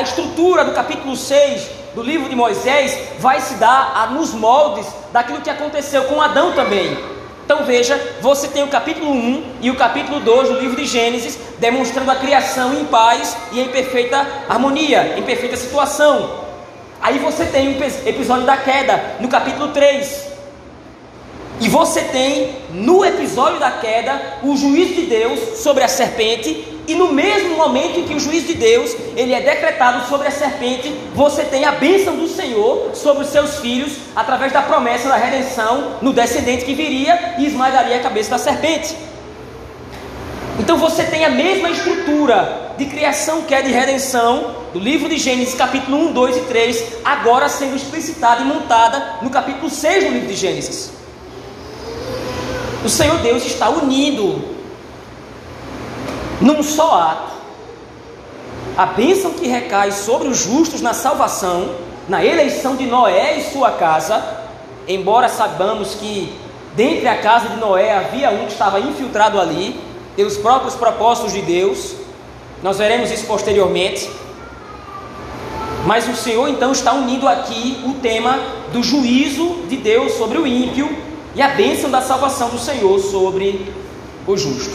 A 0.00 0.02
estrutura 0.02 0.64
do 0.64 0.72
capítulo 0.72 1.14
6 1.14 1.68
do 1.94 2.02
livro 2.02 2.26
de 2.26 2.34
Moisés 2.34 2.98
vai 3.18 3.38
se 3.38 3.56
dar 3.56 4.10
nos 4.14 4.32
moldes 4.32 4.86
daquilo 5.12 5.42
que 5.42 5.50
aconteceu 5.50 6.04
com 6.04 6.22
Adão 6.22 6.52
também. 6.52 6.96
Então 7.44 7.66
veja, 7.66 8.00
você 8.22 8.48
tem 8.48 8.62
o 8.62 8.68
capítulo 8.68 9.12
1 9.12 9.56
e 9.60 9.70
o 9.70 9.76
capítulo 9.76 10.18
2 10.18 10.48
do 10.48 10.58
livro 10.58 10.74
de 10.74 10.86
Gênesis, 10.86 11.38
demonstrando 11.58 12.10
a 12.10 12.16
criação 12.16 12.72
em 12.72 12.86
paz 12.86 13.36
e 13.52 13.60
em 13.60 13.68
perfeita 13.68 14.26
harmonia, 14.48 15.18
em 15.18 15.22
perfeita 15.22 15.58
situação. 15.58 16.30
Aí 16.98 17.18
você 17.18 17.44
tem 17.44 17.68
o 17.68 18.08
episódio 18.08 18.46
da 18.46 18.56
queda, 18.56 19.16
no 19.20 19.28
capítulo 19.28 19.68
3. 19.68 20.29
E 21.60 21.68
você 21.68 22.00
tem 22.04 22.56
no 22.72 23.04
episódio 23.04 23.60
da 23.60 23.70
queda 23.70 24.38
o 24.42 24.56
juízo 24.56 24.94
de 24.94 25.02
Deus 25.02 25.58
sobre 25.58 25.84
a 25.84 25.88
serpente, 25.88 26.64
e 26.88 26.94
no 26.94 27.12
mesmo 27.12 27.54
momento 27.54 28.00
em 28.00 28.04
que 28.04 28.14
o 28.14 28.18
juízo 28.18 28.46
de 28.46 28.54
Deus 28.54 28.96
ele 29.14 29.34
é 29.34 29.40
decretado 29.40 30.08
sobre 30.08 30.26
a 30.26 30.30
serpente, 30.30 30.92
você 31.14 31.44
tem 31.44 31.66
a 31.66 31.72
bênção 31.72 32.16
do 32.16 32.26
Senhor 32.26 32.92
sobre 32.94 33.24
os 33.24 33.30
seus 33.30 33.58
filhos 33.58 33.92
através 34.16 34.52
da 34.52 34.62
promessa 34.62 35.08
da 35.08 35.16
redenção 35.16 35.98
no 36.00 36.14
descendente 36.14 36.64
que 36.64 36.74
viria 36.74 37.34
e 37.38 37.46
esmagaria 37.46 37.96
a 37.96 38.00
cabeça 38.00 38.30
da 38.30 38.38
serpente. 38.38 38.96
Então 40.58 40.78
você 40.78 41.04
tem 41.04 41.24
a 41.26 41.30
mesma 41.30 41.70
estrutura 41.70 42.72
de 42.78 42.86
criação, 42.86 43.42
queda 43.42 43.68
e 43.68 43.72
redenção 43.72 44.56
do 44.72 44.78
livro 44.78 45.08
de 45.08 45.18
Gênesis, 45.18 45.54
capítulo 45.54 46.08
1, 46.08 46.12
2 46.12 46.36
e 46.38 46.40
3, 46.40 46.84
agora 47.04 47.48
sendo 47.50 47.76
explicitada 47.76 48.40
e 48.40 48.44
montada 48.46 49.18
no 49.20 49.28
capítulo 49.28 49.68
6 49.68 50.04
do 50.04 50.10
livro 50.10 50.28
de 50.28 50.36
Gênesis. 50.36 50.99
O 52.82 52.88
Senhor 52.88 53.18
Deus 53.18 53.44
está 53.44 53.68
unido 53.68 54.42
num 56.40 56.62
só 56.62 56.94
ato 56.94 57.30
a 58.76 58.86
bênção 58.86 59.32
que 59.32 59.46
recai 59.46 59.92
sobre 59.92 60.28
os 60.28 60.38
justos 60.38 60.80
na 60.80 60.94
salvação, 60.94 61.74
na 62.08 62.24
eleição 62.24 62.76
de 62.76 62.86
Noé 62.86 63.38
e 63.38 63.52
sua 63.52 63.72
casa, 63.72 64.38
embora 64.88 65.28
saibamos 65.28 65.94
que 65.96 66.32
dentre 66.74 67.06
a 67.06 67.18
casa 67.20 67.50
de 67.50 67.56
Noé 67.56 67.94
havia 67.94 68.30
um 68.30 68.46
que 68.46 68.52
estava 68.52 68.80
infiltrado 68.80 69.38
ali, 69.38 69.78
pelos 70.16 70.38
próprios 70.38 70.74
propósitos 70.74 71.34
de 71.34 71.42
Deus, 71.42 71.94
nós 72.62 72.78
veremos 72.78 73.10
isso 73.10 73.26
posteriormente. 73.26 74.08
Mas 75.84 76.08
o 76.08 76.16
Senhor 76.16 76.48
então 76.48 76.72
está 76.72 76.94
unindo 76.94 77.28
aqui 77.28 77.82
o 77.84 77.94
tema 78.00 78.38
do 78.72 78.82
juízo 78.82 79.66
de 79.68 79.76
Deus 79.76 80.12
sobre 80.14 80.38
o 80.38 80.46
ímpio 80.46 81.09
e 81.34 81.42
a 81.42 81.48
bênção 81.48 81.90
da 81.90 82.00
salvação 82.00 82.48
do 82.48 82.58
Senhor 82.58 82.98
sobre 82.98 83.72
o 84.26 84.36
justo. 84.36 84.74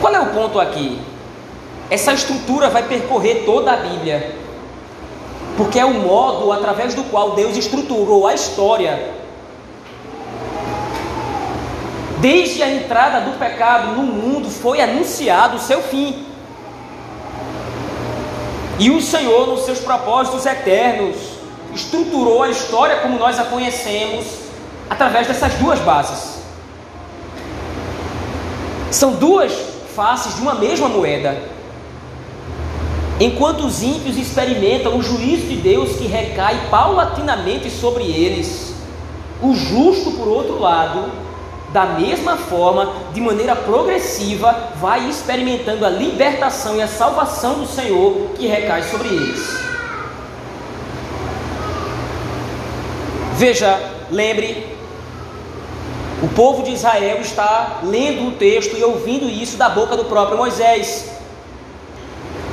Qual 0.00 0.14
é 0.14 0.20
o 0.20 0.26
ponto 0.26 0.60
aqui? 0.60 1.00
essa 1.90 2.12
estrutura 2.12 2.68
vai 2.68 2.82
percorrer 2.82 3.44
toda 3.44 3.72
a 3.72 3.76
Bíblia, 3.76 4.34
porque 5.56 5.78
é 5.78 5.84
o 5.84 5.94
modo 5.94 6.52
através 6.52 6.94
do 6.94 7.04
qual 7.04 7.32
Deus 7.32 7.56
estruturou 7.56 8.26
a 8.26 8.34
história. 8.34 9.14
Desde 12.18 12.62
a 12.62 12.72
entrada 12.72 13.20
do 13.20 13.38
pecado 13.38 13.92
no 13.92 14.02
mundo 14.02 14.50
foi 14.50 14.80
anunciado 14.80 15.56
o 15.56 15.60
seu 15.60 15.80
fim. 15.82 16.26
E 18.78 18.90
o 18.90 19.00
Senhor, 19.00 19.46
nos 19.46 19.60
seus 19.60 19.78
propósitos 19.78 20.44
eternos, 20.44 21.16
estruturou 21.76 22.42
a 22.42 22.48
história 22.48 22.96
como 22.96 23.18
nós 23.18 23.38
a 23.38 23.44
conhecemos 23.44 24.24
através 24.88 25.28
dessas 25.28 25.54
duas 25.54 25.78
bases. 25.80 26.36
São 28.90 29.12
duas 29.12 29.52
faces 29.94 30.34
de 30.34 30.40
uma 30.40 30.54
mesma 30.54 30.88
moeda. 30.88 31.36
Enquanto 33.20 33.66
os 33.66 33.82
ímpios 33.82 34.16
experimentam 34.16 34.96
o 34.96 35.02
juízo 35.02 35.46
de 35.46 35.56
Deus 35.56 35.96
que 35.96 36.06
recai 36.06 36.68
paulatinamente 36.70 37.70
sobre 37.70 38.04
eles, 38.04 38.74
o 39.42 39.54
justo, 39.54 40.12
por 40.12 40.28
outro 40.28 40.58
lado, 40.58 41.10
da 41.72 41.84
mesma 41.84 42.36
forma, 42.36 42.92
de 43.12 43.20
maneira 43.20 43.54
progressiva, 43.54 44.70
vai 44.80 45.08
experimentando 45.08 45.84
a 45.84 45.90
libertação 45.90 46.76
e 46.76 46.82
a 46.82 46.88
salvação 46.88 47.60
do 47.60 47.66
Senhor 47.66 48.30
que 48.36 48.46
recai 48.46 48.82
sobre 48.82 49.08
eles. 49.08 49.75
Veja, 53.36 53.78
lembre, 54.10 54.66
o 56.22 56.28
povo 56.28 56.62
de 56.62 56.70
Israel 56.70 57.20
está 57.20 57.80
lendo 57.82 58.28
o 58.28 58.32
texto 58.32 58.74
e 58.78 58.82
ouvindo 58.82 59.28
isso 59.28 59.58
da 59.58 59.68
boca 59.68 59.94
do 59.94 60.06
próprio 60.06 60.38
Moisés. 60.38 61.10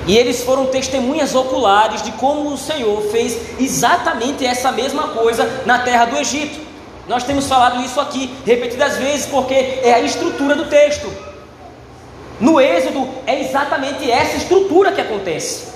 E 0.05 0.17
eles 0.17 0.43
foram 0.43 0.65
testemunhas 0.65 1.33
oculares 1.33 2.01
de 2.01 2.11
como 2.11 2.51
o 2.51 2.57
Senhor 2.57 3.01
fez 3.03 3.37
exatamente 3.57 4.45
essa 4.45 4.73
mesma 4.73 5.07
coisa 5.09 5.49
na 5.65 5.79
terra 5.79 6.03
do 6.03 6.17
Egito. 6.17 6.59
Nós 7.07 7.23
temos 7.23 7.47
falado 7.47 7.81
isso 7.81 8.01
aqui 8.01 8.29
repetidas 8.45 8.97
vezes 8.97 9.25
porque 9.25 9.53
é 9.53 9.93
a 9.93 10.01
estrutura 10.01 10.53
do 10.53 10.65
texto. 10.65 11.09
No 12.41 12.59
Êxodo 12.59 13.07
é 13.25 13.39
exatamente 13.39 14.11
essa 14.11 14.35
estrutura 14.35 14.91
que 14.91 14.99
acontece. 14.99 15.72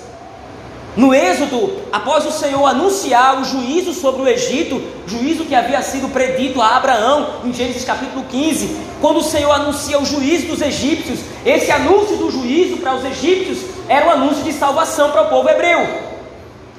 No 0.97 1.13
Êxodo, 1.13 1.73
após 1.91 2.25
o 2.25 2.31
Senhor 2.31 2.65
anunciar 2.65 3.39
o 3.39 3.45
juízo 3.45 3.93
sobre 3.93 4.23
o 4.23 4.27
Egito, 4.27 4.81
juízo 5.05 5.45
que 5.45 5.53
havia 5.53 5.79
sido 5.83 6.09
predito 6.09 6.59
a 6.59 6.75
Abraão 6.75 7.41
em 7.45 7.53
Gênesis 7.53 7.85
capítulo 7.85 8.25
15, 8.27 8.75
quando 8.99 9.17
o 9.17 9.23
Senhor 9.23 9.51
anuncia 9.51 9.99
o 9.99 10.05
juízo 10.05 10.47
dos 10.47 10.59
egípcios, 10.59 11.19
esse 11.45 11.69
anúncio 11.69 12.17
do 12.17 12.31
juízo 12.31 12.77
para 12.77 12.95
os 12.95 13.05
egípcios 13.05 13.59
era 13.87 14.07
um 14.07 14.09
anúncio 14.09 14.43
de 14.43 14.51
salvação 14.51 15.11
para 15.11 15.21
o 15.21 15.29
povo 15.29 15.47
hebreu. 15.47 15.87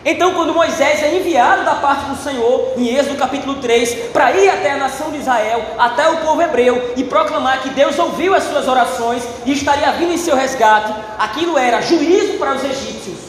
Então, 0.05 0.35
quando 0.35 0.53
Moisés 0.53 1.01
é 1.01 1.17
enviado 1.17 1.65
da 1.65 1.77
parte 1.77 2.07
do 2.07 2.17
Senhor, 2.17 2.73
em 2.77 2.89
Êxodo 2.89 3.17
capítulo 3.17 3.57
3, 3.61 4.11
para 4.13 4.33
ir 4.33 4.49
até 4.49 4.73
a 4.73 4.79
nação 4.79 5.13
de 5.13 5.19
Israel, 5.19 5.63
até 5.79 6.09
o 6.09 6.17
povo 6.23 6.43
hebreu, 6.43 6.95
e 6.97 7.05
proclamar 7.05 7.63
que 7.63 7.71
Deus 7.71 7.97
ouviu 7.97 8.35
as 8.35 8.43
suas 8.43 8.67
orações 8.67 9.23
e 9.47 9.53
estaria 9.53 9.93
vindo 9.93 10.13
em 10.13 10.19
seu 10.19 10.35
resgate, 10.35 10.93
aquilo 11.17 11.57
era 11.57 11.81
juízo 11.81 12.37
para 12.37 12.57
os 12.57 12.65
egípcios, 12.65 13.28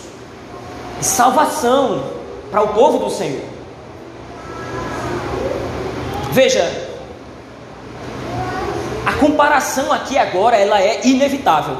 e 0.99 1.03
salvação 1.03 2.03
para 2.51 2.61
o 2.61 2.69
povo 2.69 2.99
do 2.99 3.09
Senhor. 3.09 3.43
Veja, 6.31 6.89
a 9.05 9.13
comparação 9.13 9.91
aqui 9.91 10.17
agora 10.17 10.57
ela 10.57 10.81
é 10.81 11.05
inevitável. 11.05 11.77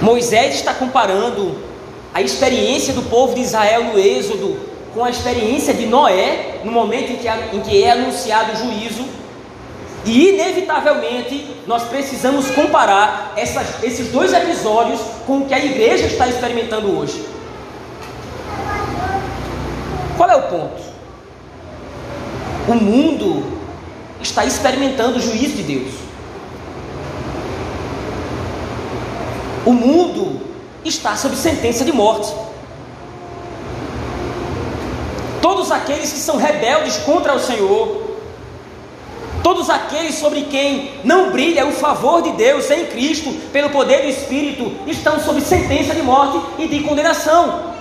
Moisés 0.00 0.56
está 0.56 0.74
comparando 0.74 1.56
a 2.12 2.20
experiência 2.20 2.92
do 2.92 3.02
povo 3.02 3.34
de 3.34 3.40
Israel 3.40 3.84
no 3.84 3.98
Êxodo 3.98 4.74
com 4.92 5.04
a 5.04 5.10
experiência 5.10 5.74
de 5.74 5.86
Noé, 5.86 6.60
no 6.62 6.70
momento 6.70 7.10
em 7.10 7.16
que, 7.16 7.28
em 7.28 7.60
que 7.60 7.82
é 7.82 7.90
anunciado 7.90 8.52
o 8.52 8.56
juízo, 8.56 9.04
e 10.06 10.30
inevitavelmente 10.30 11.46
nós 11.66 11.84
precisamos 11.84 12.50
comparar 12.50 13.32
essas, 13.36 13.82
esses 13.82 14.08
dois 14.08 14.32
episódios 14.32 15.00
com 15.26 15.38
o 15.38 15.46
que 15.46 15.54
a 15.54 15.64
igreja 15.64 16.06
está 16.06 16.28
experimentando 16.28 16.98
hoje. 16.98 17.24
Qual 20.16 20.30
é 20.30 20.36
o 20.36 20.42
ponto? 20.42 20.82
O 22.68 22.74
mundo 22.74 23.44
está 24.20 24.44
experimentando 24.44 25.18
o 25.18 25.20
juízo 25.20 25.56
de 25.56 25.62
Deus. 25.62 25.94
O 29.66 29.72
mundo 29.72 30.40
está 30.84 31.16
sob 31.16 31.34
sentença 31.36 31.84
de 31.84 31.92
morte. 31.92 32.32
Todos 35.40 35.70
aqueles 35.70 36.12
que 36.12 36.18
são 36.18 36.36
rebeldes 36.36 36.98
contra 36.98 37.34
o 37.34 37.40
Senhor, 37.40 38.13
todos 39.44 39.68
aqueles 39.68 40.14
sobre 40.14 40.40
quem 40.46 40.90
não 41.04 41.30
brilha 41.30 41.66
o 41.66 41.72
favor 41.72 42.22
de 42.22 42.32
Deus 42.32 42.70
em 42.70 42.86
Cristo, 42.86 43.30
pelo 43.52 43.68
poder 43.68 44.00
do 44.00 44.08
Espírito, 44.08 44.72
estão 44.86 45.20
sob 45.20 45.38
sentença 45.42 45.94
de 45.94 46.02
morte 46.02 46.40
e 46.58 46.66
de 46.66 46.80
condenação. 46.80 47.74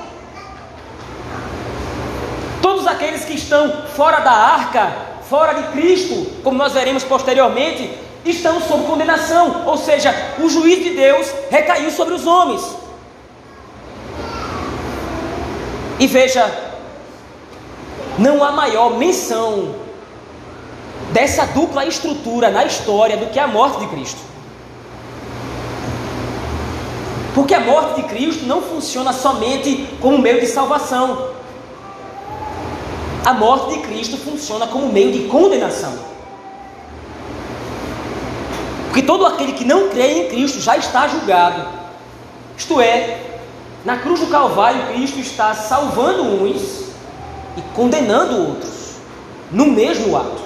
Todos 2.62 2.86
aqueles 2.86 3.24
que 3.24 3.36
estão 3.36 3.88
fora 3.96 4.20
da 4.20 4.32
arca, 4.32 4.92
fora 5.30 5.54
de 5.54 5.64
Cristo, 5.72 6.28
como 6.44 6.58
nós 6.58 6.74
veremos 6.74 7.06
posteriormente, 7.06 7.90
estão 8.26 8.60
sob 8.60 8.84
condenação, 8.84 9.64
ou 9.66 9.78
seja, 9.78 10.14
o 10.40 10.50
juízo 10.50 10.84
de 10.84 10.90
Deus 10.90 11.32
recaiu 11.50 11.90
sobre 11.92 12.14
os 12.14 12.28
homens. 12.28 12.62
E 15.98 16.08
veja, 16.08 16.46
não 18.20 18.44
há 18.44 18.52
maior 18.52 18.98
menção 18.98 19.83
dessa 21.14 21.46
dupla 21.46 21.86
estrutura 21.86 22.50
na 22.50 22.66
história 22.66 23.16
do 23.16 23.28
que 23.28 23.40
a 23.40 23.48
morte 23.48 23.80
de 23.80 23.88
Cristo. 23.88 24.20
Porque 27.36 27.54
a 27.54 27.60
morte 27.60 28.02
de 28.02 28.08
Cristo 28.08 28.46
não 28.46 28.62
funciona 28.62 29.14
somente 29.14 29.88
como 30.02 30.18
meio 30.18 30.40
de 30.40 30.48
salvação. 30.48 31.30
A 33.26 33.34
morte 33.34 33.76
de 33.76 33.80
Cristo 33.88 34.18
funciona 34.18 34.68
como 34.68 34.92
meio 34.92 35.12
de 35.12 35.28
condenação. 35.28 35.94
Porque 38.86 39.02
todo 39.02 39.26
aquele 39.26 39.54
que 39.54 39.66
não 39.66 39.90
crê 39.90 40.26
em 40.26 40.30
Cristo 40.30 40.60
já 40.60 40.78
está 40.78 41.08
julgado. 41.08 41.68
Isto 42.56 42.80
é, 42.80 43.20
na 43.86 43.98
cruz 43.98 44.20
do 44.20 44.28
Calvário, 44.28 44.94
Cristo 44.94 45.20
está 45.20 45.56
salvando 45.56 46.22
uns 46.24 46.84
e 47.58 47.62
condenando 47.74 48.50
outros, 48.50 48.96
no 49.52 49.66
mesmo 49.66 50.16
ato. 50.16 50.43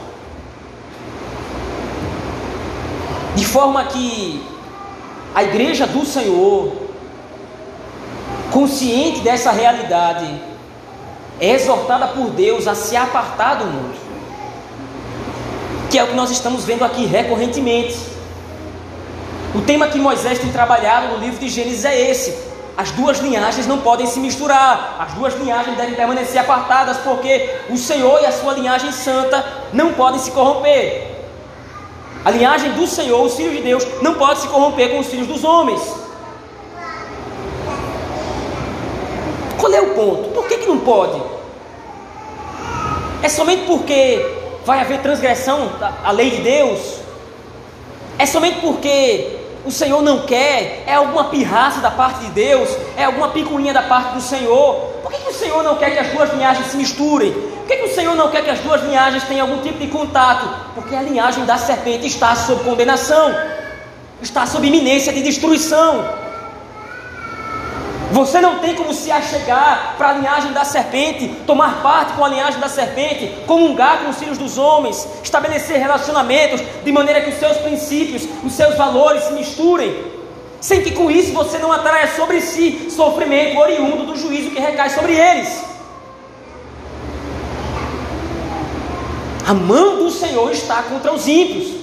De 3.38 3.46
forma 3.46 3.84
que 3.84 4.44
a 5.36 5.44
igreja 5.44 5.86
do 5.86 6.04
Senhor, 6.04 6.74
consciente 8.52 9.20
dessa 9.20 9.52
realidade, 9.52 10.28
é 11.40 11.52
exortada 11.52 12.08
por 12.08 12.32
Deus 12.32 12.68
a 12.68 12.74
se 12.74 12.98
apartar 12.98 13.58
do 13.60 13.66
mundo, 13.66 13.96
que 15.92 16.00
é 16.00 16.04
o 16.04 16.08
que 16.08 16.16
nós 16.16 16.32
estamos 16.32 16.66
vendo 16.66 16.84
aqui 16.84 17.06
recorrentemente. 17.06 17.96
O 19.54 19.62
tema 19.62 19.88
que 19.88 20.00
Moisés 20.00 20.40
tem 20.40 20.52
trabalhado 20.52 21.10
no 21.10 21.18
livro 21.24 21.40
de 21.40 21.48
Gênesis 21.48 21.86
é 21.86 22.10
esse: 22.10 22.36
as 22.76 22.90
duas 22.90 23.20
linhagens 23.20 23.68
não 23.68 23.78
podem 23.82 24.08
se 24.08 24.20
misturar, 24.20 24.98
as 25.00 25.14
duas 25.14 25.36
linhagens 25.36 25.78
devem 25.78 25.94
permanecer 25.94 26.42
apartadas, 26.42 26.98
porque 26.98 27.52
o 27.70 27.78
Senhor 27.78 28.20
e 28.20 28.26
a 28.26 28.32
sua 28.32 28.54
linhagem 28.54 28.92
santa 28.92 29.46
não 29.72 29.94
podem 29.94 30.20
se 30.20 30.32
corromper. 30.32 31.17
A 32.28 32.30
linhagem 32.30 32.74
do 32.74 32.86
Senhor, 32.86 33.26
os 33.26 33.36
filhos 33.36 33.56
de 33.56 33.62
Deus, 33.62 33.88
não 34.02 34.16
pode 34.16 34.42
se 34.42 34.50
corromper 34.50 34.92
com 34.92 35.00
os 35.00 35.08
filhos 35.08 35.28
dos 35.28 35.46
homens. 35.46 35.82
Qual 39.58 39.72
é 39.72 39.80
o 39.80 39.94
ponto? 39.94 40.32
Por 40.32 40.46
que, 40.46 40.58
que 40.58 40.66
não 40.68 40.78
pode? 40.80 41.22
É 43.24 43.30
somente 43.30 43.66
porque 43.66 44.30
vai 44.66 44.82
haver 44.82 45.00
transgressão 45.00 45.72
à 46.04 46.12
lei 46.12 46.32
de 46.32 46.42
Deus? 46.42 46.98
É 48.20 48.26
somente 48.26 48.60
porque 48.60 49.38
o 49.66 49.72
Senhor 49.72 50.02
não 50.02 50.26
quer? 50.26 50.84
É 50.86 50.96
alguma 50.96 51.30
pirraça 51.30 51.80
da 51.80 51.92
parte 51.92 52.26
de 52.26 52.32
Deus? 52.32 52.70
É 52.98 53.06
alguma 53.06 53.30
picuinha 53.30 53.72
da 53.72 53.84
parte 53.84 54.16
do 54.16 54.22
Senhor? 54.22 54.76
Por 55.02 55.14
que, 55.14 55.18
que 55.22 55.30
o 55.30 55.34
Senhor 55.34 55.64
não 55.64 55.78
quer 55.78 55.92
que 55.92 56.00
as 56.00 56.08
duas 56.08 56.34
linhagens 56.34 56.68
se 56.68 56.76
misturem? 56.76 57.34
Senhor 57.98 58.16
não 58.16 58.30
quer 58.30 58.44
que 58.44 58.52
as 58.52 58.60
duas 58.60 58.84
linhagens 58.84 59.24
tenham 59.24 59.48
algum 59.48 59.60
tipo 59.64 59.80
de 59.80 59.88
contato? 59.88 60.48
Porque 60.76 60.96
a 60.96 61.02
linhagem 61.02 61.44
da 61.46 61.58
serpente 61.58 62.06
está 62.06 62.36
sob 62.36 62.64
condenação, 62.64 63.36
está 64.22 64.46
sob 64.46 64.68
iminência 64.68 65.12
de 65.12 65.24
destruição. 65.24 66.08
Você 68.12 68.40
não 68.40 68.60
tem 68.60 68.76
como 68.76 68.94
se 68.94 69.12
achegar 69.12 69.96
para 69.98 70.10
a 70.10 70.14
linhagem 70.14 70.52
da 70.54 70.64
serpente, 70.64 71.28
tomar 71.48 71.82
parte 71.82 72.14
com 72.14 72.24
a 72.24 72.30
linhagem 72.30 72.60
da 72.60 72.70
serpente, 72.70 73.34
comungar 73.48 74.04
com 74.04 74.12
os 74.12 74.18
filhos 74.18 74.38
dos 74.38 74.60
homens, 74.60 75.08
estabelecer 75.24 75.80
relacionamentos 75.80 76.62
de 76.86 76.92
maneira 76.92 77.22
que 77.22 77.32
os 77.32 77.40
seus 77.40 77.58
princípios, 77.58 78.28
os 78.44 78.54
seus 78.54 78.76
valores 78.76 79.24
se 79.24 79.34
misturem. 79.34 80.18
sem 80.62 80.82
que 80.84 80.92
com 80.92 81.10
isso 81.10 81.34
você 81.34 81.58
não 81.58 81.72
atraia 81.72 82.16
sobre 82.16 82.42
si 82.42 82.92
sofrimento 82.92 83.60
oriundo 83.60 84.06
do 84.06 84.16
juízo 84.16 84.52
que 84.52 84.60
recai 84.60 84.90
sobre 84.92 85.14
eles. 85.16 85.77
A 89.48 89.54
mão 89.54 90.00
do 90.04 90.12
Senhor 90.12 90.52
está 90.52 90.84
contra 90.84 91.14
os 91.14 91.26
ímpios. 91.26 91.78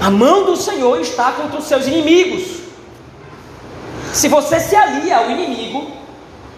A 0.00 0.10
mão 0.10 0.46
do 0.46 0.56
Senhor 0.56 1.00
está 1.00 1.30
contra 1.30 1.60
os 1.60 1.64
seus 1.66 1.86
inimigos. 1.86 2.60
Se 4.12 4.26
você 4.26 4.58
se 4.58 4.74
alia 4.74 5.18
ao 5.18 5.30
inimigo, 5.30 5.92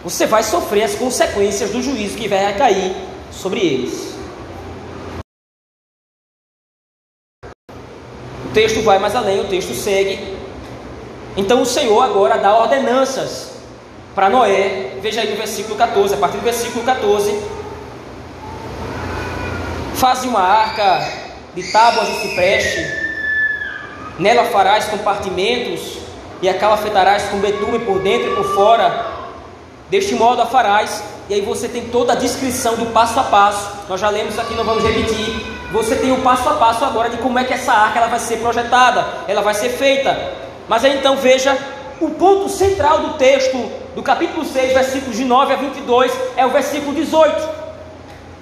você 0.03 0.25
vai 0.25 0.43
sofrer 0.43 0.85
as 0.85 0.95
consequências 0.95 1.73
do 1.73 1.83
juízo 1.83 2.17
que 2.17 2.27
vai 2.27 2.53
recair 2.53 2.97
sobre 3.31 3.61
eles. 3.61 4.15
O 8.47 8.55
texto 8.55 8.81
vai 8.81 8.99
mais 8.99 9.15
além, 9.15 9.41
o 9.41 9.49
texto 9.49 9.75
segue. 9.75 10.39
Então 11.37 11.61
o 11.61 11.67
Senhor 11.67 12.01
agora 12.01 12.39
dá 12.39 12.57
ordenanças 12.57 13.51
para 14.15 14.31
Noé. 14.31 14.97
Veja 15.03 15.21
aí 15.21 15.29
no 15.29 15.37
versículo 15.37 15.77
14, 15.77 16.15
a 16.15 16.17
partir 16.17 16.39
do 16.39 16.45
versículo 16.45 16.83
14. 16.83 17.64
Faze 19.95 20.27
uma 20.27 20.41
arca 20.41 21.09
de 21.55 21.71
tábuas 21.71 22.09
de 22.09 22.15
cipreste 22.21 23.05
Nela 24.19 24.45
farás 24.45 24.85
compartimentos 24.87 25.99
e 26.41 26.49
a 26.49 26.55
calafetarás 26.55 27.25
com 27.25 27.39
betume 27.39 27.81
por 27.81 27.99
dentro 27.99 28.33
e 28.33 28.37
por 28.37 28.55
fora. 28.55 29.07
Deste 29.91 30.15
modo 30.15 30.41
a 30.41 30.47
farás. 30.47 31.03
E 31.29 31.35
aí 31.35 31.41
você 31.41 31.69
tem 31.69 31.89
toda 31.89 32.13
a 32.13 32.17
descrição 32.17 32.77
do 32.77 32.87
passo 32.93 33.19
a 33.19 33.25
passo. 33.25 33.73
Nós 33.89 34.01
já 34.01 34.09
lemos 34.11 34.39
aqui, 34.39 34.55
não 34.55 34.65
vamos 34.65 34.85
repetir. 34.85 35.45
Você 35.73 35.97
tem 35.97 36.13
o 36.13 36.21
passo 36.21 36.49
a 36.49 36.55
passo 36.55 36.85
agora 36.85 37.11
de 37.11 37.17
como 37.17 37.39
é 37.39 37.45
que 37.45 37.55
essa 37.55 37.73
arca 37.73 37.99
ela 37.99 38.09
vai 38.09 38.21
ser 38.21 38.37
projetada, 38.37 39.05
ela 39.27 39.43
vai 39.43 39.55
ser 39.55 39.71
feita. 39.71 40.17
Mas 40.69 40.85
aí 40.85 40.97
então 40.97 41.17
veja 41.17 41.57
o 42.01 42.11
ponto 42.11 42.49
central 42.49 42.99
do 43.01 43.15
texto 43.15 43.57
do 43.97 44.03
capítulo 44.03 44.45
6, 44.45 44.75
versículos 44.75 45.17
de 45.17 45.25
9 45.25 45.53
a 45.55 45.57
22, 45.57 46.13
é 46.37 46.47
o 46.47 46.51
versículo 46.51 46.95
18 46.95 47.64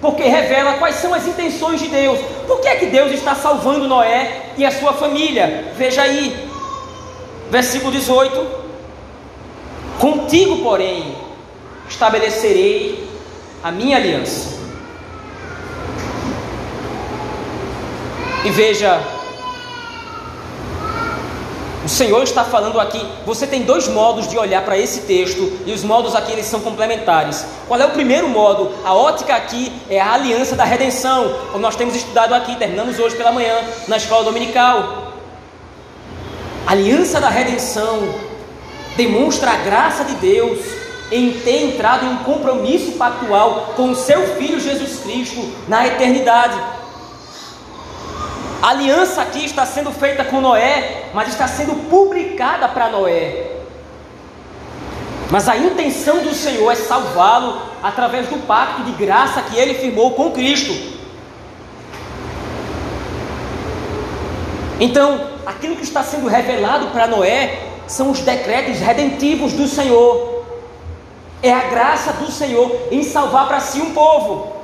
porque 0.03 0.23
revela 0.23 0.73
quais 0.73 0.95
são 0.95 1.13
as 1.13 1.25
intenções 1.25 1.79
de 1.79 1.87
Deus. 1.87 2.19
Por 2.45 2.59
que 2.59 2.67
é 2.67 2.75
que 2.75 2.87
Deus 2.87 3.13
está 3.13 3.33
salvando 3.33 3.87
Noé 3.87 4.49
e 4.57 4.65
a 4.65 4.69
sua 4.69 4.91
família? 4.91 5.71
Veja 5.77 6.01
aí, 6.01 6.45
versículo 7.49 7.89
18: 7.89 8.45
Contigo, 9.97 10.57
porém, 10.57 11.15
estabelecerei 11.87 13.07
a 13.63 13.71
minha 13.71 13.95
aliança. 13.95 14.61
E 18.43 18.49
veja 18.49 19.01
o 21.83 21.89
Senhor 21.89 22.23
está 22.23 22.45
falando 22.45 22.79
aqui, 22.79 23.05
você 23.25 23.45
tem 23.45 23.63
dois 23.63 23.87
modos 23.87 24.27
de 24.29 24.37
olhar 24.37 24.63
para 24.63 24.77
esse 24.77 25.01
texto, 25.01 25.51
e 25.65 25.73
os 25.73 25.83
modos 25.83 26.15
aqui 26.15 26.31
eles 26.31 26.45
são 26.45 26.61
complementares. 26.61 27.45
Qual 27.67 27.79
é 27.79 27.85
o 27.85 27.91
primeiro 27.91 28.29
modo? 28.29 28.71
A 28.85 28.93
ótica 28.93 29.35
aqui 29.35 29.71
é 29.89 29.99
a 29.99 30.13
aliança 30.13 30.55
da 30.55 30.63
redenção, 30.63 31.35
como 31.51 31.61
nós 31.61 31.75
temos 31.75 31.95
estudado 31.95 32.33
aqui, 32.33 32.55
terminamos 32.55 32.99
hoje 32.99 33.15
pela 33.15 33.31
manhã 33.31 33.55
na 33.87 33.97
escola 33.97 34.23
dominical. 34.23 35.13
A 36.65 36.71
aliança 36.71 37.19
da 37.19 37.27
redenção 37.27 37.99
demonstra 38.95 39.51
a 39.51 39.57
graça 39.57 40.05
de 40.05 40.15
Deus 40.15 40.59
em 41.11 41.33
ter 41.33 41.63
entrado 41.63 42.05
em 42.05 42.09
um 42.09 42.17
compromisso 42.17 42.93
pactual 42.93 43.73
com 43.75 43.91
o 43.91 43.95
seu 43.95 44.35
Filho 44.35 44.59
Jesus 44.59 45.01
Cristo 45.01 45.51
na 45.67 45.85
eternidade. 45.85 46.57
A 48.63 48.69
aliança 48.69 49.21
aqui 49.21 49.43
está 49.43 49.65
sendo 49.65 49.91
feita 49.91 50.23
com 50.23 50.39
Noé, 50.39 51.07
mas 51.13 51.27
está 51.27 51.45
sendo 51.49 51.75
publicada 51.89 52.65
para 52.69 52.87
Noé. 52.87 53.57
Mas 55.29 55.49
a 55.49 55.57
intenção 55.57 56.23
do 56.23 56.33
Senhor 56.33 56.71
é 56.71 56.75
salvá-lo 56.75 57.61
através 57.83 58.29
do 58.29 58.37
pacto 58.47 58.83
de 58.83 58.93
graça 58.93 59.41
que 59.41 59.57
ele 59.57 59.73
firmou 59.73 60.11
com 60.11 60.31
Cristo. 60.31 60.71
Então, 64.79 65.27
aquilo 65.45 65.75
que 65.75 65.83
está 65.83 66.01
sendo 66.01 66.29
revelado 66.29 66.87
para 66.87 67.05
Noé 67.05 67.67
são 67.85 68.11
os 68.11 68.21
decretos 68.21 68.79
redentivos 68.79 69.51
do 69.51 69.67
Senhor. 69.67 70.45
É 71.41 71.51
a 71.51 71.63
graça 71.63 72.13
do 72.13 72.31
Senhor 72.31 72.87
em 72.89 73.03
salvar 73.03 73.45
para 73.45 73.59
si 73.59 73.81
um 73.81 73.93
povo. 73.93 74.62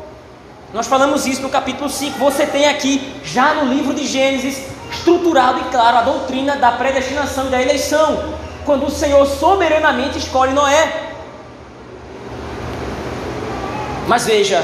Nós 0.73 0.85
falamos 0.85 1.25
isso 1.25 1.41
no 1.41 1.49
capítulo 1.49 1.89
5. 1.89 2.19
Você 2.19 2.45
tem 2.45 2.67
aqui, 2.67 3.15
já 3.23 3.55
no 3.55 3.73
livro 3.73 3.93
de 3.93 4.05
Gênesis, 4.05 4.61
estruturado 4.91 5.59
e 5.61 5.63
claro 5.71 5.97
a 5.97 6.01
doutrina 6.01 6.57
da 6.57 6.71
predestinação 6.71 7.47
e 7.47 7.49
da 7.49 7.61
eleição, 7.61 8.35
quando 8.65 8.85
o 8.85 8.91
Senhor 8.91 9.25
soberanamente 9.25 10.19
escolhe 10.19 10.53
Noé. 10.53 11.11
Mas 14.07 14.25
veja, 14.25 14.63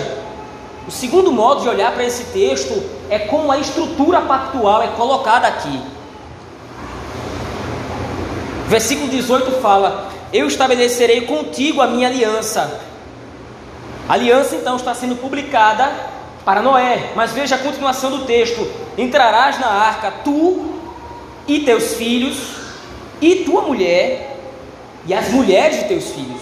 o 0.88 0.92
segundo 0.92 1.32
modo 1.32 1.62
de 1.62 1.70
olhar 1.70 1.92
para 1.92 2.04
esse 2.04 2.26
texto 2.26 2.84
é 3.10 3.18
como 3.18 3.52
a 3.52 3.58
estrutura 3.58 4.22
pactual 4.22 4.84
é 4.84 4.88
colocada 4.90 5.48
aqui. 5.48 5.82
Versículo 8.68 9.10
18 9.10 9.60
fala: 9.60 10.08
Eu 10.32 10.48
estabelecerei 10.48 11.22
contigo 11.22 11.82
a 11.82 11.88
minha 11.88 12.08
aliança 12.08 12.85
a 14.08 14.14
aliança 14.14 14.56
então 14.56 14.76
está 14.76 14.94
sendo 14.94 15.16
publicada 15.16 15.92
para 16.44 16.62
Noé, 16.62 17.12
mas 17.16 17.32
veja 17.32 17.56
a 17.56 17.58
continuação 17.58 18.12
do 18.12 18.26
texto: 18.26 18.68
entrarás 18.98 19.60
na 19.60 19.68
arca 19.68 20.12
tu 20.24 20.76
e 21.48 21.62
teus 21.62 21.96
filhos, 21.96 22.38
e 23.20 23.38
tua 23.38 23.64
mulher, 23.64 24.40
e 25.08 25.14
as 25.14 25.30
mulheres 25.30 25.80
de 25.80 25.88
teus 25.88 26.12
filhos. 26.12 26.42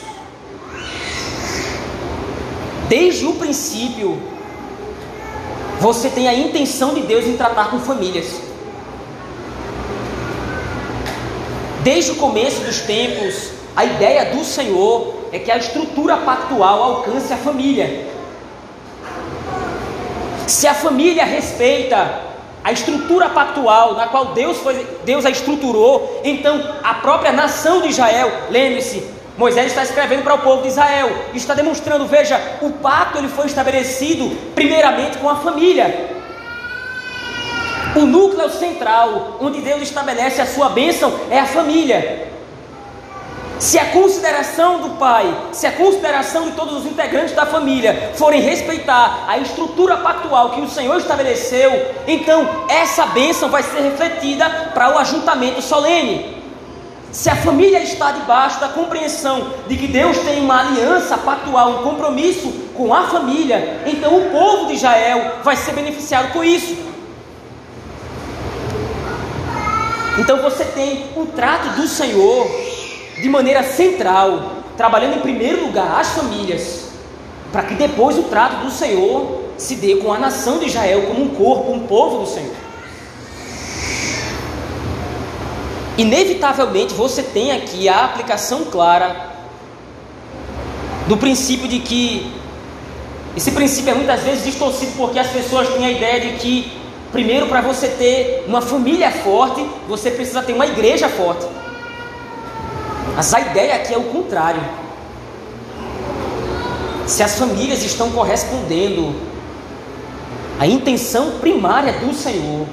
Desde 2.89 3.25
o 3.25 3.33
princípio, 3.35 4.21
você 5.79 6.09
tem 6.09 6.27
a 6.27 6.33
intenção 6.33 6.93
de 6.93 7.01
Deus 7.01 7.25
em 7.25 7.37
tratar 7.37 7.71
com 7.71 7.79
famílias. 7.79 8.41
Desde 11.81 12.11
o 12.11 12.15
começo 12.15 12.61
dos 12.61 12.81
tempos, 12.81 13.49
a 13.75 13.83
ideia 13.83 14.33
do 14.33 14.43
Senhor 14.43 15.12
é 15.33 15.39
que 15.39 15.51
a 15.51 15.57
estrutura 15.57 16.15
pactual 16.17 16.83
alcance 16.83 17.33
a 17.33 17.37
família. 17.37 18.07
Se 20.45 20.67
a 20.67 20.75
família 20.75 21.25
respeita 21.25 22.21
a 22.63 22.71
estrutura 22.71 23.29
pactual 23.29 23.95
na 23.95 24.05
qual 24.07 24.27
Deus, 24.27 24.59
foi, 24.59 24.85
Deus 25.03 25.25
a 25.25 25.31
estruturou, 25.31 26.21
então 26.23 26.75
a 26.83 26.93
própria 26.93 27.31
nação 27.31 27.81
de 27.81 27.87
Israel, 27.87 28.31
lembre-se, 28.51 29.03
Moisés 29.35 29.67
está 29.67 29.81
escrevendo 29.81 30.21
para 30.21 30.35
o 30.35 30.39
povo 30.39 30.61
de 30.61 30.67
Israel, 30.67 31.09
está 31.33 31.55
demonstrando, 31.55 32.05
veja, 32.05 32.39
o 32.61 32.69
pacto 32.69 33.17
ele 33.17 33.27
foi 33.27 33.47
estabelecido 33.47 34.29
primeiramente 34.53 35.17
com 35.17 35.27
a 35.27 35.37
família. 35.37 36.11
O 37.95 38.01
núcleo 38.01 38.49
central, 38.51 39.37
onde 39.41 39.61
Deus 39.61 39.81
estabelece 39.81 40.39
a 40.39 40.45
sua 40.45 40.69
bênção, 40.69 41.11
é 41.31 41.39
a 41.39 41.45
família. 41.47 42.32
Se 43.63 43.79
a 43.79 43.91
consideração 43.91 44.81
do 44.81 44.89
pai, 44.97 45.33
se 45.53 45.65
a 45.65 45.71
consideração 45.71 46.49
de 46.49 46.51
todos 46.51 46.79
os 46.79 46.85
integrantes 46.85 47.33
da 47.33 47.45
família 47.45 48.11
forem 48.13 48.41
respeitar 48.41 49.23
a 49.25 49.37
estrutura 49.37 49.95
pactual 49.95 50.49
que 50.49 50.59
o 50.59 50.67
Senhor 50.67 50.97
estabeleceu, 50.97 51.71
então 52.05 52.65
essa 52.67 53.05
bênção 53.05 53.47
vai 53.47 53.63
ser 53.63 53.79
refletida 53.79 54.49
para 54.73 54.93
o 54.93 54.97
ajuntamento 54.97 55.61
solene. 55.61 56.43
Se 57.09 57.29
a 57.29 57.37
família 57.37 57.81
está 57.81 58.11
debaixo 58.11 58.59
da 58.59 58.67
compreensão 58.67 59.53
de 59.65 59.77
que 59.77 59.87
Deus 59.87 60.17
tem 60.17 60.41
uma 60.41 60.59
aliança 60.59 61.17
pactual, 61.17 61.79
um 61.79 61.83
compromisso 61.83 62.51
com 62.75 62.93
a 62.93 63.03
família, 63.03 63.81
então 63.85 64.13
o 64.17 64.29
povo 64.29 64.67
de 64.67 64.73
Israel 64.73 65.37
vai 65.41 65.55
ser 65.55 65.71
beneficiado 65.71 66.33
com 66.33 66.43
isso. 66.43 66.75
Então 70.19 70.41
você 70.41 70.65
tem 70.65 71.05
o 71.15 71.27
trato 71.27 71.69
do 71.77 71.87
Senhor 71.87 72.72
de 73.21 73.29
maneira 73.29 73.63
central, 73.63 74.63
trabalhando 74.75 75.17
em 75.17 75.21
primeiro 75.21 75.65
lugar 75.65 75.99
as 75.99 76.09
famílias, 76.09 76.89
para 77.51 77.63
que 77.63 77.75
depois 77.75 78.17
o 78.17 78.23
trato 78.23 78.65
do 78.65 78.71
Senhor 78.71 79.43
se 79.57 79.75
dê 79.75 79.97
com 79.97 80.11
a 80.11 80.17
nação 80.17 80.59
de 80.59 80.65
Israel 80.65 81.03
como 81.03 81.23
um 81.23 81.29
corpo, 81.29 81.71
um 81.71 81.85
povo 81.87 82.19
do 82.19 82.27
Senhor. 82.27 82.55
Inevitavelmente 85.97 86.93
você 86.93 87.21
tem 87.21 87.51
aqui 87.51 87.87
a 87.87 88.05
aplicação 88.05 88.65
clara 88.65 89.31
do 91.07 91.17
princípio 91.17 91.67
de 91.67 91.79
que 91.79 92.33
esse 93.35 93.51
princípio 93.51 93.91
é 93.91 93.93
muitas 93.93 94.21
vezes 94.21 94.43
distorcido 94.43 94.93
porque 94.97 95.19
as 95.19 95.27
pessoas 95.27 95.67
têm 95.69 95.85
a 95.85 95.91
ideia 95.91 96.19
de 96.19 96.37
que, 96.37 96.71
primeiro, 97.11 97.47
para 97.47 97.61
você 97.61 97.87
ter 97.87 98.45
uma 98.47 98.61
família 98.61 99.11
forte, 99.11 99.63
você 99.87 100.11
precisa 100.11 100.41
ter 100.41 100.53
uma 100.53 100.65
igreja 100.65 101.09
forte. 101.09 101.45
Mas 103.15 103.33
a 103.33 103.39
ideia 103.39 103.75
aqui 103.75 103.93
é 103.93 103.97
o 103.97 104.03
contrário. 104.05 104.61
Se 107.05 107.21
as 107.21 107.37
famílias 107.37 107.83
estão 107.83 108.11
correspondendo 108.11 109.13
à 110.59 110.65
intenção 110.65 111.39
primária 111.39 111.93
do 111.93 112.13
Senhor, 112.13 112.65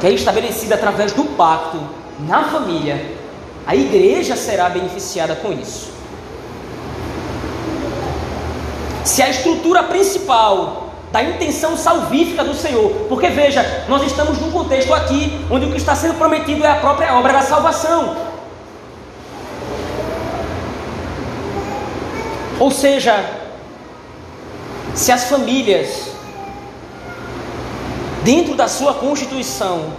que 0.00 0.06
é 0.06 0.10
estabelecida 0.10 0.74
através 0.74 1.12
do 1.12 1.24
pacto 1.36 1.78
na 2.26 2.44
família, 2.44 3.14
a 3.66 3.76
igreja 3.76 4.36
será 4.36 4.68
beneficiada 4.68 5.36
com 5.36 5.52
isso. 5.52 5.92
Se 9.04 9.22
a 9.22 9.28
estrutura 9.28 9.82
principal 9.82 10.90
da 11.12 11.22
intenção 11.22 11.76
salvífica 11.76 12.42
do 12.42 12.54
Senhor, 12.54 12.90
porque 13.08 13.28
veja, 13.28 13.84
nós 13.88 14.02
estamos 14.02 14.38
num 14.40 14.50
contexto 14.50 14.92
aqui 14.92 15.46
onde 15.48 15.66
o 15.66 15.70
que 15.70 15.76
está 15.76 15.94
sendo 15.94 16.14
prometido 16.14 16.64
é 16.64 16.70
a 16.70 16.76
própria 16.76 17.14
obra 17.14 17.34
da 17.34 17.42
salvação. 17.42 18.33
Ou 22.64 22.70
seja, 22.70 23.22
se 24.94 25.12
as 25.12 25.24
famílias, 25.24 26.08
dentro 28.22 28.54
da 28.54 28.66
sua 28.68 28.94
constituição, 28.94 29.92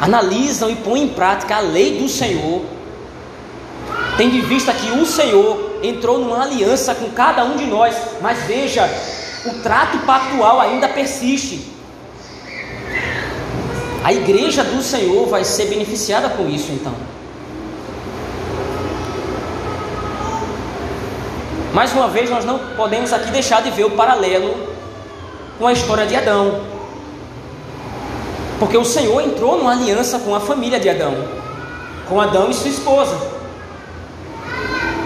analisam 0.00 0.68
e 0.68 0.74
põem 0.74 1.04
em 1.04 1.08
prática 1.10 1.54
a 1.54 1.60
lei 1.60 2.00
do 2.00 2.08
Senhor, 2.08 2.62
tendo 4.16 4.38
em 4.38 4.40
vista 4.40 4.72
que 4.72 4.90
o 4.90 5.06
Senhor 5.06 5.78
entrou 5.84 6.18
numa 6.18 6.42
aliança 6.42 6.96
com 6.96 7.08
cada 7.10 7.44
um 7.44 7.56
de 7.56 7.66
nós, 7.66 7.94
mas 8.20 8.40
veja, 8.46 8.90
o 9.46 9.62
trato 9.62 9.98
pactual 9.98 10.60
ainda 10.60 10.88
persiste. 10.88 11.64
A 14.02 14.12
igreja 14.12 14.64
do 14.64 14.82
Senhor 14.82 15.28
vai 15.28 15.44
ser 15.44 15.66
beneficiada 15.66 16.28
com 16.30 16.48
isso 16.48 16.72
então. 16.72 17.19
Mais 21.72 21.92
uma 21.92 22.08
vez, 22.08 22.28
nós 22.28 22.44
não 22.44 22.58
podemos 22.76 23.12
aqui 23.12 23.30
deixar 23.30 23.62
de 23.62 23.70
ver 23.70 23.84
o 23.84 23.90
paralelo 23.92 24.68
com 25.58 25.66
a 25.66 25.72
história 25.72 26.04
de 26.04 26.16
Adão. 26.16 26.62
Porque 28.58 28.76
o 28.76 28.84
Senhor 28.84 29.20
entrou 29.22 29.56
numa 29.56 29.72
aliança 29.72 30.18
com 30.18 30.34
a 30.34 30.40
família 30.40 30.80
de 30.80 30.88
Adão, 30.88 31.14
com 32.08 32.20
Adão 32.20 32.50
e 32.50 32.54
sua 32.54 32.70
esposa, 32.70 33.16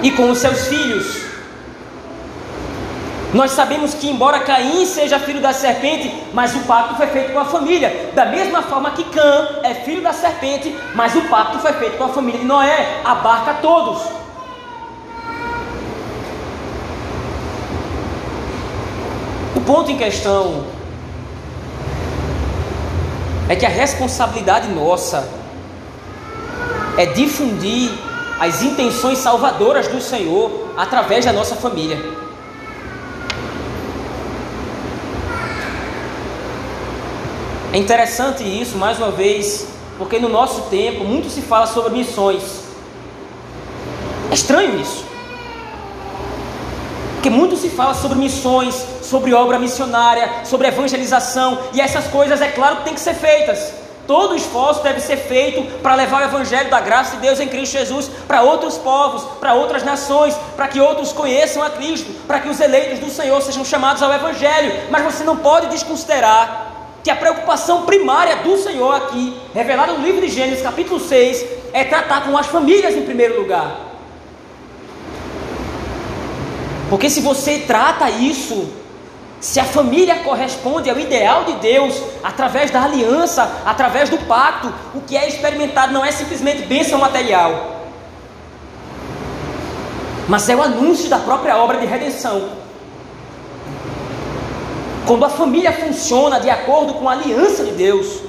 e 0.03 0.11
com 0.11 0.31
os 0.31 0.39
seus 0.39 0.67
filhos. 0.67 1.25
Nós 3.35 3.51
sabemos 3.51 3.95
que, 3.95 4.09
embora 4.09 4.41
Caim 4.41 4.87
seja 4.87 5.19
filho 5.19 5.41
da 5.41 5.53
serpente, 5.53 6.15
mas 6.33 6.55
o 6.55 6.61
pacto 6.61 6.95
foi 6.95 7.09
feito 7.09 7.33
com 7.33 7.41
a 7.41 7.45
família. 7.45 8.11
Da 8.15 8.25
mesma 8.25 8.63
forma 8.63 8.93
que 8.93 9.05
Cã 9.05 9.61
é 9.63 9.75
filho 9.75 10.03
da 10.03 10.13
serpente, 10.13 10.75
mas 10.95 11.15
o 11.15 11.23
pacto 11.23 11.59
foi 11.59 11.73
feito 11.75 11.99
com 11.99 12.05
a 12.05 12.09
família 12.09 12.41
de 12.41 12.47
Noé, 12.47 13.01
abarca 13.05 13.55
todos. 13.55 14.24
O 19.57 19.61
ponto 19.61 19.91
em 19.91 19.97
questão 19.97 20.65
é 23.49 23.55
que 23.55 23.65
a 23.65 23.69
responsabilidade 23.69 24.69
nossa 24.69 25.29
é 26.97 27.07
difundir 27.07 27.91
as 28.41 28.63
intenções 28.63 29.19
salvadoras 29.19 29.87
do 29.89 30.01
Senhor 30.01 30.69
através 30.77 31.25
da 31.25 31.33
nossa 31.33 31.55
família. 31.55 31.99
É 37.73 37.77
interessante 37.77 38.45
isso, 38.45 38.77
mais 38.77 38.99
uma 38.99 39.11
vez, 39.11 39.67
porque 39.99 40.19
no 40.19 40.29
nosso 40.29 40.63
tempo 40.63 41.05
muito 41.05 41.29
se 41.29 41.43
fala 41.43 41.67
sobre 41.67 41.93
missões. 41.93 42.63
É 44.31 44.35
estranho 44.35 44.81
isso. 44.81 45.04
Porque 47.25 47.35
muito 47.35 47.57
se 47.57 47.71
fala 47.71 47.95
sobre 47.95 48.19
missões, 48.19 48.85
sobre 49.01 49.33
obra 49.33 49.59
missionária, 49.59 50.31
sobre 50.45 50.69
evangelização, 50.69 51.59
e 51.73 51.81
essas 51.81 52.07
coisas, 52.09 52.39
é 52.43 52.49
claro 52.49 52.77
que 52.77 52.85
tem 52.85 52.93
que 52.93 53.01
ser 53.01 53.15
feitas. 53.15 53.73
Todo 54.07 54.37
esforço 54.37 54.83
deve 54.83 55.01
ser 55.01 55.17
feito 55.17 55.63
para 55.81 55.95
levar 55.95 56.21
o 56.21 56.25
Evangelho 56.27 56.69
da 56.69 56.81
graça 56.81 57.17
de 57.17 57.23
Deus 57.23 57.41
em 57.41 57.49
Cristo 57.49 57.79
Jesus 57.79 58.11
para 58.29 58.43
outros 58.43 58.77
povos, 58.77 59.23
para 59.41 59.55
outras 59.55 59.83
nações, 59.83 60.37
para 60.55 60.69
que 60.69 60.79
outros 60.79 61.13
conheçam 61.13 61.63
a 61.63 61.71
Cristo, 61.71 62.13
para 62.27 62.41
que 62.41 62.49
os 62.51 62.61
eleitos 62.61 62.99
do 62.99 63.09
Senhor 63.09 63.41
sejam 63.41 63.65
chamados 63.65 64.03
ao 64.03 64.13
Evangelho. 64.13 64.91
Mas 64.91 65.03
você 65.03 65.25
não 65.25 65.39
pode 65.39 65.69
desconsiderar 65.69 66.75
que 67.03 67.11
a 67.11 67.17
preocupação 67.17 67.87
primária 67.87 68.37
do 68.37 68.59
Senhor 68.59 68.97
aqui, 68.97 69.35
revelada 69.55 69.95
no 69.95 70.05
livro 70.05 70.21
de 70.21 70.29
Gênesis, 70.29 70.63
capítulo 70.63 71.01
6, 71.01 71.43
é 71.73 71.85
tratar 71.85 72.27
com 72.27 72.37
as 72.37 72.49
famílias 72.49 72.95
em 72.95 73.01
primeiro 73.01 73.41
lugar. 73.41 73.94
Porque 76.95 77.11
se 77.11 77.21
você 77.21 77.59
trata 77.59 78.09
isso 78.09 78.69
se 79.41 79.59
a 79.59 79.65
família 79.65 80.21
corresponde 80.21 80.89
ao 80.89 80.97
ideal 80.97 81.43
de 81.43 81.55
Deus, 81.55 82.01
através 82.23 82.71
da 82.71 82.85
aliança, 82.85 83.63
através 83.67 84.09
do 84.09 84.17
pacto, 84.29 84.73
o 84.95 85.01
que 85.01 85.17
é 85.17 85.27
experimentado 85.27 85.93
não 85.93 86.05
é 86.05 86.13
simplesmente 86.13 86.63
bênção 86.67 87.01
material, 87.01 87.81
mas 90.29 90.49
é 90.49 90.55
o 90.55 90.63
anúncio 90.63 91.09
da 91.11 91.19
própria 91.19 91.57
obra 91.57 91.79
de 91.79 91.87
redenção. 91.87 92.51
Quando 95.05 95.25
a 95.25 95.31
família 95.31 95.73
funciona 95.73 96.39
de 96.39 96.49
acordo 96.49 96.95
com 96.95 97.09
a 97.09 97.13
aliança 97.13 97.65
de 97.65 97.73
Deus, 97.73 98.21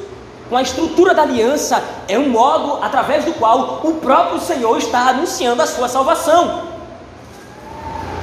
com 0.49 0.58
a 0.58 0.63
estrutura 0.63 1.13
da 1.13 1.21
aliança, 1.21 1.84
é 2.08 2.17
um 2.17 2.30
modo 2.30 2.84
através 2.84 3.25
do 3.25 3.34
qual 3.34 3.82
o 3.84 3.93
próprio 3.97 4.39
Senhor 4.39 4.75
está 4.80 5.10
anunciando 5.10 5.62
a 5.62 5.67
sua 5.67 5.88
salvação, 5.88 6.74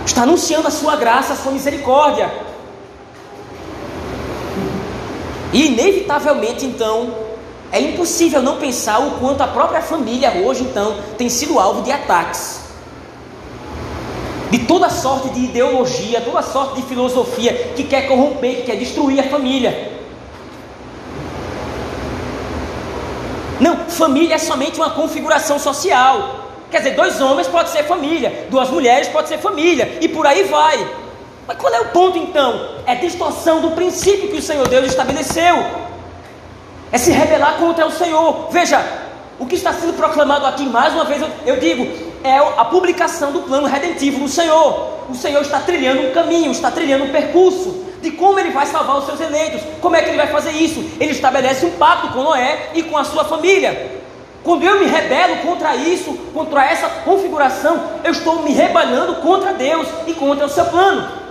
está 0.05 0.23
anunciando 0.23 0.69
a 0.69 0.71
sua 0.71 0.97
graça, 0.97 1.33
a 1.33 1.37
sua 1.37 1.53
misericórdia. 1.53 2.31
E 5.53 5.67
inevitavelmente, 5.67 6.65
então, 6.65 7.15
é 7.71 7.81
impossível 7.81 8.43
não 8.43 8.57
pensar 8.57 8.99
o 9.01 9.13
quanto 9.13 9.43
a 9.43 9.47
própria 9.47 9.83
família 9.83 10.33
hoje, 10.45 10.63
então, 10.63 10.97
tem 11.17 11.29
sido 11.29 11.59
alvo 11.59 11.83
de 11.83 11.93
ataques. 11.93 12.61
De 14.51 14.59
toda 14.61 14.91
sorte 14.91 15.31
de 15.31 15.45
ideologia, 15.45 16.21
toda 16.21 16.43
sorte 16.43 16.77
de 16.77 16.83
filosofia 16.83 17.73
que 17.75 17.85
quer 17.85 18.09
corromper, 18.09 18.57
que 18.57 18.63
quer 18.63 18.77
destruir 18.77 19.21
a 19.21 19.31
família. 19.31 19.93
Não, 23.59 23.77
família 23.89 24.35
é 24.35 24.39
somente 24.39 24.77
uma 24.77 24.91
configuração 24.91 25.59
social. 25.59 26.42
Quer 26.73 26.79
dizer, 26.79 26.95
dois 26.95 27.21
homens 27.21 27.47
pode 27.49 27.69
ser 27.69 27.85
família, 27.85 28.47
duas 28.49 28.71
mulheres 28.71 29.07
pode 29.09 29.29
ser 29.29 29.37
família, 29.37 29.99
e 30.01 30.09
por 30.09 30.27
aí 30.27 30.45
vai. 30.45 30.89
Mas 31.47 31.59
qual 31.59 31.73
é 31.75 31.81
o 31.81 31.89
ponto 31.91 32.17
então? 32.17 32.77
É 32.87 32.95
distorção 32.95 33.61
do 33.61 33.73
princípio 33.73 34.31
que 34.31 34.39
o 34.39 34.43
Senhor 34.43 34.67
Deus 34.67 34.87
estabeleceu. 34.87 35.63
É 36.91 36.97
se 36.97 37.13
rebelar 37.13 37.59
contra 37.59 37.87
o 37.87 37.91
Senhor. 37.91 38.49
Veja, 38.51 38.83
o 39.39 39.45
que 39.45 39.55
está 39.55 39.75
sendo 39.75 39.93
proclamado 39.93 40.47
aqui, 40.47 40.65
mais 40.65 40.95
uma 40.95 41.05
vez 41.05 41.21
eu, 41.21 41.29
eu 41.45 41.61
digo, 41.61 41.87
é 42.25 42.39
a 42.39 42.65
publicação 42.65 43.33
do 43.33 43.43
plano 43.43 43.67
redentivo 43.67 44.21
do 44.21 44.29
Senhor. 44.29 44.95
O 45.11 45.15
Senhor 45.15 45.43
está 45.43 45.61
trilhando 45.61 46.09
um 46.09 46.13
caminho, 46.13 46.51
está 46.51 46.71
trilhando 46.71 47.05
um 47.05 47.13
percurso 47.13 47.85
de 48.01 48.13
como 48.13 48.39
ele 48.39 48.51
vai 48.51 48.65
salvar 48.65 48.97
os 48.97 49.05
seus 49.05 49.21
eleitos. 49.21 49.61
Como 49.83 49.95
é 49.95 50.01
que 50.01 50.09
ele 50.09 50.17
vai 50.17 50.29
fazer 50.29 50.53
isso? 50.53 50.83
Ele 50.99 51.13
estabelece 51.13 51.67
um 51.67 51.73
pacto 51.73 52.09
com 52.15 52.23
Noé 52.23 52.71
e 52.73 52.83
com 52.83 52.97
a 52.97 53.05
sua 53.05 53.25
família. 53.25 54.02
Quando 54.45 54.65
eu 54.65 54.81
me 54.81 54.87
rebelo 54.87 55.37
contra 55.37 55.77
isso, 55.77 56.15
contra 56.35 56.65
essa 56.65 56.89
configuração, 57.05 57.81
eu 58.03 58.11
estou 58.11 58.43
me 58.43 58.53
rebelando 58.53 59.17
contra 59.17 59.53
Deus 59.53 59.87
e 60.07 60.15
contra 60.15 60.47
o 60.47 60.49
seu 60.49 60.65
plano. 60.65 61.23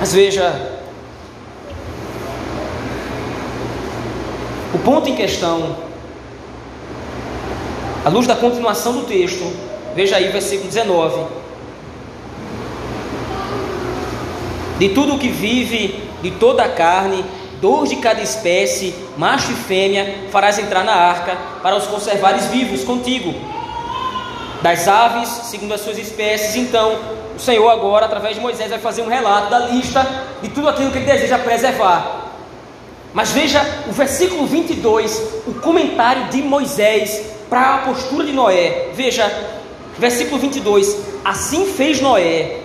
Mas 0.00 0.12
veja, 0.12 0.80
o 4.74 4.78
ponto 4.80 5.08
em 5.08 5.14
questão, 5.14 5.76
à 8.04 8.08
luz 8.08 8.26
da 8.26 8.34
continuação 8.34 8.94
do 8.94 9.06
texto, 9.06 9.44
veja 9.94 10.16
aí 10.16 10.32
versículo 10.32 10.66
19. 10.66 11.42
De 14.82 14.88
tudo 14.88 15.14
o 15.14 15.18
que 15.20 15.28
vive, 15.28 16.02
de 16.22 16.32
toda 16.32 16.64
a 16.64 16.68
carne, 16.68 17.24
dois 17.60 17.88
de 17.88 17.94
cada 17.94 18.20
espécie, 18.20 18.92
macho 19.16 19.52
e 19.52 19.54
fêmea, 19.54 20.26
farás 20.32 20.58
entrar 20.58 20.82
na 20.82 20.92
arca, 20.92 21.38
para 21.62 21.76
os 21.76 21.86
conservares 21.86 22.46
vivos 22.46 22.82
contigo. 22.82 23.32
Das 24.60 24.88
aves, 24.88 25.28
segundo 25.28 25.72
as 25.72 25.82
suas 25.82 25.98
espécies, 25.98 26.56
então 26.56 26.98
o 27.36 27.38
Senhor 27.38 27.68
agora, 27.68 28.06
através 28.06 28.34
de 28.34 28.40
Moisés, 28.40 28.70
vai 28.70 28.80
fazer 28.80 29.02
um 29.02 29.06
relato 29.06 29.50
da 29.50 29.60
lista 29.60 30.04
de 30.42 30.48
tudo 30.48 30.68
aquilo 30.68 30.90
que 30.90 30.98
ele 30.98 31.06
deseja 31.06 31.38
preservar. 31.38 32.32
Mas 33.14 33.30
veja 33.30 33.64
o 33.86 33.92
versículo 33.92 34.46
22, 34.46 35.44
o 35.46 35.54
comentário 35.60 36.24
de 36.24 36.42
Moisés 36.42 37.24
para 37.48 37.76
a 37.76 37.78
postura 37.82 38.24
de 38.24 38.32
Noé. 38.32 38.88
Veja, 38.94 39.30
versículo 39.96 40.40
22: 40.40 40.96
Assim 41.24 41.66
fez 41.66 42.00
Noé, 42.00 42.61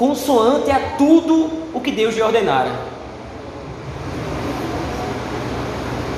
consoante 0.00 0.70
a 0.70 0.96
tudo 0.96 1.50
o 1.74 1.78
que 1.78 1.92
Deus 1.92 2.14
lhe 2.14 2.22
ordenara. 2.22 2.72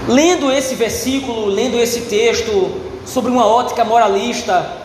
Lendo 0.06 0.52
esse 0.52 0.76
versículo, 0.76 1.46
lendo 1.46 1.76
esse 1.76 2.02
texto 2.02 2.70
sobre 3.04 3.32
uma 3.32 3.44
ótica 3.44 3.84
moralista, 3.84 4.80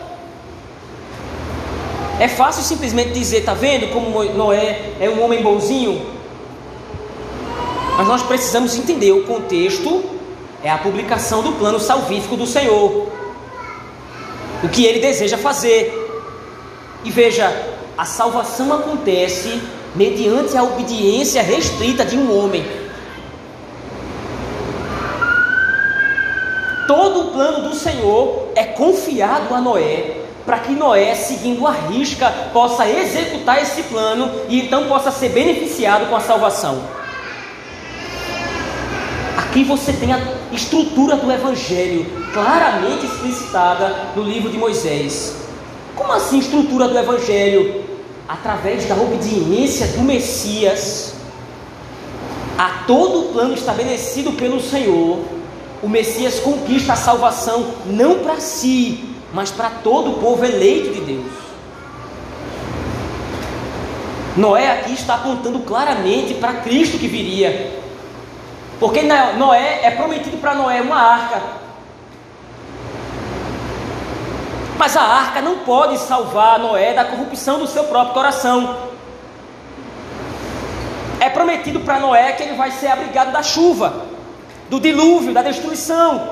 É 2.20 2.26
fácil 2.26 2.64
simplesmente 2.64 3.12
dizer, 3.12 3.44
tá 3.44 3.54
vendo 3.54 3.92
como 3.92 4.24
Noé 4.24 4.94
é 4.98 5.08
um 5.08 5.22
homem 5.22 5.40
bonzinho? 5.40 6.04
Mas 7.96 8.08
nós 8.08 8.22
precisamos 8.24 8.76
entender 8.76 9.12
o 9.12 9.22
contexto 9.22 10.02
é 10.64 10.68
a 10.68 10.78
publicação 10.78 11.44
do 11.44 11.52
plano 11.52 11.78
salvífico 11.78 12.36
do 12.36 12.44
Senhor. 12.44 13.06
O 14.64 14.68
que 14.68 14.84
ele 14.84 14.98
deseja 14.98 15.38
fazer. 15.38 15.80
E 17.04 17.10
veja, 17.12 17.77
a 17.98 18.04
salvação 18.04 18.72
acontece 18.72 19.60
mediante 19.96 20.56
a 20.56 20.62
obediência 20.62 21.42
restrita 21.42 22.04
de 22.04 22.16
um 22.16 22.38
homem. 22.38 22.64
Todo 26.86 27.22
o 27.22 27.32
plano 27.32 27.68
do 27.68 27.74
Senhor 27.74 28.50
é 28.54 28.62
confiado 28.62 29.52
a 29.52 29.60
Noé, 29.60 30.18
para 30.46 30.60
que 30.60 30.72
Noé, 30.72 31.12
seguindo 31.16 31.66
a 31.66 31.72
risca, 31.72 32.30
possa 32.52 32.88
executar 32.88 33.60
esse 33.60 33.82
plano 33.82 34.30
e 34.48 34.60
então 34.60 34.86
possa 34.86 35.10
ser 35.10 35.30
beneficiado 35.30 36.08
com 36.08 36.14
a 36.14 36.20
salvação. 36.20 36.80
Aqui 39.36 39.64
você 39.64 39.92
tem 39.92 40.12
a 40.12 40.20
estrutura 40.52 41.16
do 41.16 41.32
Evangelho 41.32 42.06
claramente 42.32 43.06
explicitada 43.06 44.12
no 44.14 44.22
livro 44.22 44.50
de 44.50 44.56
Moisés. 44.56 45.34
Como 45.96 46.12
assim 46.12 46.38
estrutura 46.38 46.86
do 46.86 46.96
Evangelho? 46.96 47.87
Através 48.28 48.84
da 48.86 48.94
obediência 48.94 49.86
do 49.88 50.02
Messias 50.02 51.14
a 52.58 52.84
todo 52.86 53.20
o 53.20 53.32
plano 53.32 53.54
estabelecido 53.54 54.32
pelo 54.32 54.60
Senhor, 54.60 55.20
o 55.82 55.88
Messias 55.88 56.40
conquista 56.40 56.92
a 56.92 56.96
salvação 56.96 57.74
não 57.86 58.18
para 58.18 58.40
si, 58.40 59.14
mas 59.32 59.50
para 59.50 59.70
todo 59.70 60.10
o 60.10 60.14
povo 60.14 60.44
eleito 60.44 60.92
de 60.92 61.00
Deus. 61.00 61.32
Noé 64.36 64.70
aqui 64.70 64.92
está 64.92 65.14
apontando 65.14 65.60
claramente 65.60 66.34
para 66.34 66.54
Cristo 66.54 66.98
que 66.98 67.08
viria. 67.08 67.78
Porque 68.78 69.02
Noé 69.02 69.80
é 69.82 69.90
prometido 69.90 70.36
para 70.36 70.54
Noé 70.54 70.80
uma 70.80 70.96
arca. 70.96 71.42
Mas 74.78 74.96
a 74.96 75.02
arca 75.02 75.42
não 75.42 75.58
pode 75.58 75.98
salvar 75.98 76.60
Noé 76.60 76.94
da 76.94 77.04
corrupção 77.04 77.58
do 77.58 77.66
seu 77.66 77.84
próprio 77.84 78.14
coração. 78.14 78.76
É 81.18 81.28
prometido 81.28 81.80
para 81.80 81.98
Noé 81.98 82.32
que 82.32 82.44
ele 82.44 82.54
vai 82.54 82.70
ser 82.70 82.86
abrigado 82.86 83.32
da 83.32 83.42
chuva, 83.42 84.06
do 84.70 84.78
dilúvio, 84.78 85.34
da 85.34 85.42
destruição. 85.42 86.30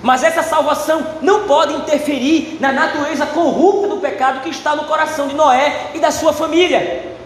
Mas 0.00 0.22
essa 0.22 0.44
salvação 0.44 1.04
não 1.22 1.42
pode 1.42 1.74
interferir 1.74 2.58
na 2.60 2.70
natureza 2.70 3.26
corrupta 3.26 3.88
do 3.88 3.96
pecado 3.96 4.40
que 4.40 4.50
está 4.50 4.76
no 4.76 4.84
coração 4.84 5.26
de 5.26 5.34
Noé 5.34 5.90
e 5.92 5.98
da 5.98 6.12
sua 6.12 6.32
família. 6.32 7.16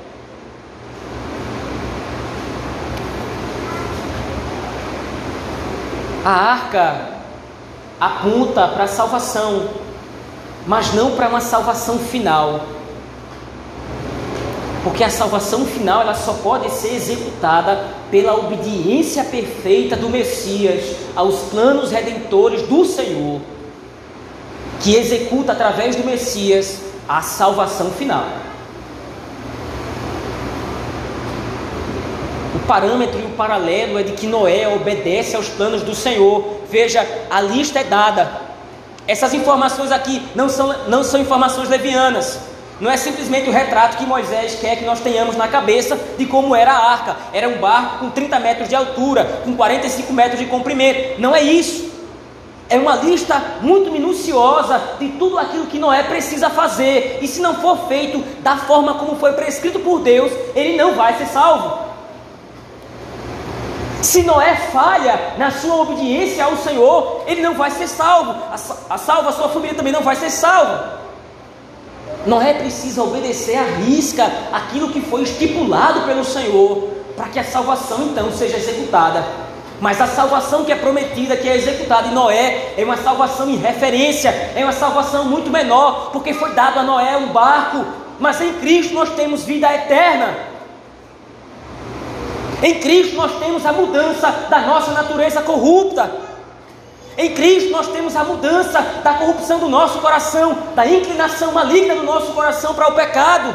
A 6.24 6.30
arca 6.30 7.08
aponta 8.00 8.68
para 8.68 8.84
a 8.84 8.88
salvação, 8.88 9.68
mas 10.66 10.92
não 10.94 11.12
para 11.12 11.28
uma 11.28 11.40
salvação 11.40 11.98
final. 11.98 12.60
Porque 14.84 15.02
a 15.02 15.10
salvação 15.10 15.66
final 15.66 16.00
ela 16.00 16.14
só 16.14 16.34
pode 16.34 16.70
ser 16.70 16.94
executada 16.94 17.84
pela 18.10 18.34
obediência 18.34 19.24
perfeita 19.24 19.96
do 19.96 20.08
Messias 20.08 20.96
aos 21.14 21.40
planos 21.50 21.90
redentores 21.90 22.62
do 22.62 22.84
Senhor, 22.84 23.40
que 24.80 24.94
executa 24.94 25.52
através 25.52 25.96
do 25.96 26.04
Messias 26.04 26.80
a 27.08 27.20
salvação 27.22 27.90
final. 27.90 28.26
O 32.54 32.58
parâmetro 32.66 33.20
e 33.20 33.24
o 33.24 33.30
paralelo 33.30 33.98
é 33.98 34.02
de 34.02 34.12
que 34.12 34.26
Noé 34.26 34.68
obedece 34.68 35.36
aos 35.36 35.48
planos 35.48 35.82
do 35.82 35.94
Senhor. 35.94 36.60
Veja, 36.70 37.06
a 37.30 37.40
lista 37.40 37.80
é 37.80 37.84
dada. 37.84 38.47
Essas 39.08 39.32
informações 39.32 39.90
aqui 39.90 40.22
não 40.34 40.50
são, 40.50 40.74
não 40.86 41.02
são 41.02 41.18
informações 41.18 41.70
levianas. 41.70 42.38
Não 42.78 42.90
é 42.90 42.96
simplesmente 42.98 43.48
o 43.48 43.52
retrato 43.52 43.96
que 43.96 44.04
Moisés 44.04 44.56
quer 44.60 44.76
que 44.76 44.84
nós 44.84 45.00
tenhamos 45.00 45.34
na 45.34 45.48
cabeça 45.48 45.98
de 46.18 46.26
como 46.26 46.54
era 46.54 46.72
a 46.72 46.92
arca. 46.92 47.16
Era 47.32 47.48
um 47.48 47.56
barco 47.56 48.00
com 48.00 48.10
30 48.10 48.38
metros 48.38 48.68
de 48.68 48.74
altura, 48.76 49.40
com 49.44 49.56
45 49.56 50.12
metros 50.12 50.38
de 50.38 50.44
comprimento. 50.44 51.18
Não 51.18 51.34
é 51.34 51.42
isso. 51.42 51.88
É 52.68 52.76
uma 52.76 52.96
lista 52.96 53.42
muito 53.62 53.90
minuciosa 53.90 54.78
de 55.00 55.08
tudo 55.12 55.38
aquilo 55.38 55.66
que 55.66 55.78
Noé 55.78 56.02
precisa 56.02 56.50
fazer. 56.50 57.18
E 57.22 57.26
se 57.26 57.40
não 57.40 57.54
for 57.54 57.88
feito 57.88 58.22
da 58.42 58.58
forma 58.58 58.94
como 58.94 59.16
foi 59.16 59.32
prescrito 59.32 59.80
por 59.80 60.00
Deus, 60.00 60.30
ele 60.54 60.76
não 60.76 60.94
vai 60.94 61.16
ser 61.16 61.28
salvo. 61.28 61.87
Se 64.00 64.22
Noé 64.22 64.54
falha 64.72 65.34
na 65.36 65.50
sua 65.50 65.76
obediência 65.76 66.44
ao 66.44 66.56
Senhor, 66.56 67.24
ele 67.26 67.42
não 67.42 67.54
vai 67.54 67.70
ser 67.70 67.88
salvo. 67.88 68.30
A, 68.30 68.54
a 68.94 68.98
salva, 68.98 69.30
a 69.30 69.32
sua 69.32 69.48
família 69.48 69.74
também 69.74 69.92
não 69.92 70.02
vai 70.02 70.14
ser 70.14 70.30
salva. 70.30 70.98
Noé 72.24 72.54
precisa 72.54 73.02
obedecer 73.02 73.56
à 73.56 73.64
risca 73.64 74.30
aquilo 74.52 74.90
que 74.90 75.00
foi 75.00 75.22
estipulado 75.22 76.02
pelo 76.02 76.24
Senhor, 76.24 76.90
para 77.16 77.28
que 77.28 77.38
a 77.38 77.44
salvação 77.44 78.02
então 78.02 78.30
seja 78.30 78.56
executada. 78.56 79.24
Mas 79.80 80.00
a 80.00 80.06
salvação 80.06 80.64
que 80.64 80.72
é 80.72 80.76
prometida, 80.76 81.36
que 81.36 81.48
é 81.48 81.56
executada 81.56 82.08
em 82.08 82.14
Noé, 82.14 82.74
é 82.76 82.84
uma 82.84 82.96
salvação 82.96 83.48
em 83.48 83.56
referência, 83.56 84.30
é 84.54 84.62
uma 84.62 84.72
salvação 84.72 85.24
muito 85.24 85.50
menor, 85.50 86.10
porque 86.12 86.34
foi 86.34 86.52
dado 86.52 86.80
a 86.80 86.82
Noé 86.82 87.16
um 87.16 87.28
barco, 87.28 87.84
mas 88.18 88.40
em 88.40 88.54
Cristo 88.54 88.94
nós 88.94 89.10
temos 89.10 89.44
vida 89.44 89.72
eterna. 89.72 90.57
Em 92.62 92.80
Cristo 92.80 93.14
nós 93.14 93.38
temos 93.38 93.64
a 93.64 93.72
mudança 93.72 94.30
da 94.50 94.60
nossa 94.60 94.90
natureza 94.92 95.42
corrupta. 95.42 96.10
Em 97.16 97.34
Cristo 97.34 97.70
nós 97.70 97.88
temos 97.88 98.16
a 98.16 98.24
mudança 98.24 98.80
da 99.02 99.14
corrupção 99.14 99.58
do 99.58 99.68
nosso 99.68 99.98
coração, 99.98 100.56
da 100.74 100.86
inclinação 100.86 101.52
maligna 101.52 101.94
do 101.94 102.02
nosso 102.02 102.32
coração 102.32 102.74
para 102.74 102.88
o 102.88 102.94
pecado. 102.94 103.54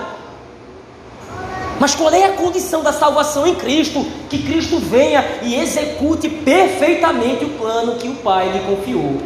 Mas 1.79 1.95
qual 1.95 2.13
é 2.13 2.25
a 2.25 2.33
condição 2.33 2.81
da 2.81 2.93
salvação 2.93 3.45
em 3.45 3.55
Cristo? 3.55 4.05
Que 4.29 4.41
Cristo 4.41 4.79
venha 4.79 5.39
e 5.41 5.55
execute 5.55 6.29
perfeitamente 6.29 7.43
o 7.43 7.49
plano 7.49 7.95
que 7.95 8.07
o 8.07 8.15
Pai 8.15 8.49
lhe 8.49 8.59
confiou. 8.59 9.21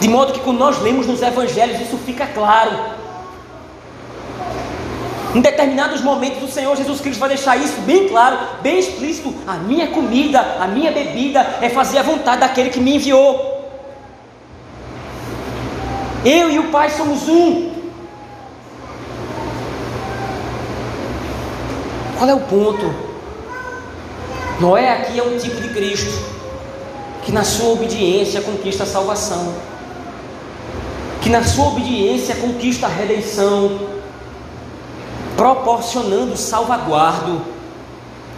De 0.00 0.08
modo 0.08 0.32
que 0.32 0.40
quando 0.40 0.58
nós 0.58 0.80
lemos 0.80 1.06
nos 1.06 1.22
evangelhos, 1.22 1.80
isso 1.80 1.96
fica 2.04 2.26
claro. 2.26 3.03
Em 5.34 5.40
determinados 5.40 6.00
momentos, 6.00 6.42
o 6.44 6.52
Senhor 6.52 6.76
Jesus 6.76 7.00
Cristo 7.00 7.18
vai 7.18 7.30
deixar 7.30 7.56
isso 7.56 7.80
bem 7.80 8.08
claro, 8.08 8.38
bem 8.62 8.78
explícito. 8.78 9.34
A 9.46 9.54
minha 9.54 9.88
comida, 9.88 10.40
a 10.60 10.68
minha 10.68 10.92
bebida 10.92 11.40
é 11.60 11.68
fazer 11.68 11.98
a 11.98 12.02
vontade 12.02 12.40
daquele 12.40 12.70
que 12.70 12.78
me 12.78 12.94
enviou. 12.94 13.52
Eu 16.24 16.50
e 16.50 16.58
o 16.60 16.70
Pai 16.70 16.88
somos 16.90 17.28
um. 17.28 17.72
Qual 22.16 22.30
é 22.30 22.34
o 22.34 22.40
ponto? 22.40 22.94
Noé 24.60 24.92
aqui 24.92 25.18
é 25.18 25.22
um 25.22 25.36
tipo 25.36 25.60
de 25.60 25.68
Cristo 25.70 26.34
que 27.24 27.32
na 27.32 27.42
sua 27.42 27.72
obediência 27.72 28.40
conquista 28.40 28.84
a 28.84 28.86
salvação, 28.86 29.52
que 31.20 31.28
na 31.28 31.42
sua 31.42 31.68
obediência 31.68 32.36
conquista 32.36 32.86
a 32.86 32.90
redenção, 32.90 33.93
proporcionando 35.36 36.36
salvaguardo 36.36 37.40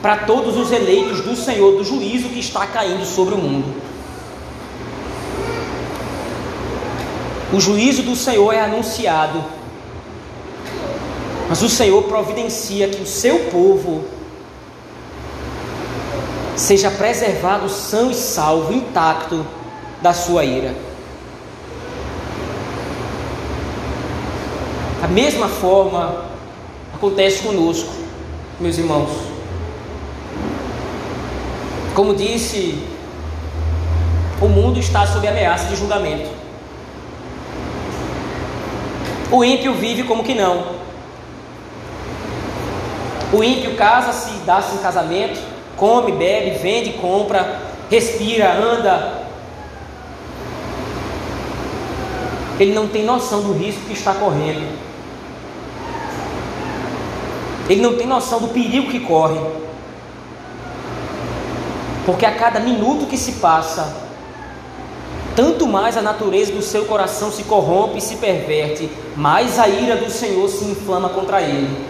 para 0.01 0.19
todos 0.19 0.57
os 0.57 0.71
eleitos 0.71 1.21
do 1.21 1.35
Senhor 1.35 1.77
do 1.77 1.85
juízo 1.85 2.29
que 2.29 2.39
está 2.39 2.67
caindo 2.67 3.05
sobre 3.05 3.35
o 3.35 3.39
mundo. 3.39 3.75
O 7.53 7.61
juízo 7.61 8.03
do 8.03 8.17
Senhor 8.17 8.53
é 8.53 8.61
anunciado, 8.61 9.43
mas 11.49 11.63
o 11.63 11.69
Senhor 11.69 12.03
providencia 12.05 12.89
que 12.89 13.03
o 13.03 13.07
seu 13.07 13.51
povo 13.51 14.05
seja 16.57 16.91
preservado 16.91 17.69
são 17.69 18.11
e 18.11 18.15
salvo, 18.15 18.73
intacto 18.73 19.47
da 20.03 20.13
sua 20.13 20.45
ira. 20.45 20.75
Da 25.01 25.09
mesma 25.09 25.49
forma, 25.49 26.26
acontece 26.97 27.43
conosco, 27.43 27.93
meus 28.59 28.79
irmãos. 28.79 29.11
Como 31.95 32.15
disse, 32.15 32.83
o 34.41 34.49
mundo 34.49 34.81
está 34.81 35.07
sob 35.07 35.27
ameaça 35.29 35.69
de 35.69 35.77
julgamento. 35.77 36.29
O 39.31 39.45
ímpio 39.45 39.75
vive 39.75 40.05
como 40.05 40.25
que 40.25 40.35
não. 40.35 40.77
O 43.33 43.45
ímpio 43.45 43.77
casa-se, 43.77 44.31
dá-se 44.47 44.77
em 44.77 44.79
casamento, 44.79 45.39
come, 45.77 46.13
bebe, 46.13 46.59
vende, 46.59 46.93
compra, 46.95 47.61
respira, 47.91 48.53
anda. 48.53 49.27
ele 52.59 52.73
não 52.73 52.89
tem 52.89 53.05
noção 53.05 53.43
do 53.43 53.53
risco 53.53 53.83
que 53.87 53.93
está 53.93 54.15
correndo. 54.15 54.86
Ele 57.69 57.81
não 57.81 57.97
tem 57.97 58.07
noção 58.07 58.41
do 58.41 58.49
perigo 58.49 58.91
que 58.91 59.01
corre. 59.01 59.41
Porque 62.05 62.25
a 62.25 62.35
cada 62.35 62.61
minuto 62.61 63.07
que 63.07 63.17
se 63.17 63.33
passa, 63.33 63.97
tanto 65.35 65.67
mais 65.67 65.97
a 65.97 66.03
natureza 66.03 66.53
do 66.53 66.63
seu 66.63 66.85
coração 66.85 67.31
se 67.33 67.43
corrompe 67.43 67.99
e 67.99 68.01
se 68.01 68.17
perverte, 68.17 68.89
mais 69.17 69.59
a 69.59 69.69
ira 69.69 69.97
do 69.97 70.09
Senhor 70.09 70.49
se 70.49 70.65
inflama 70.65 71.09
contra 71.09 71.43
ele. 71.43 71.85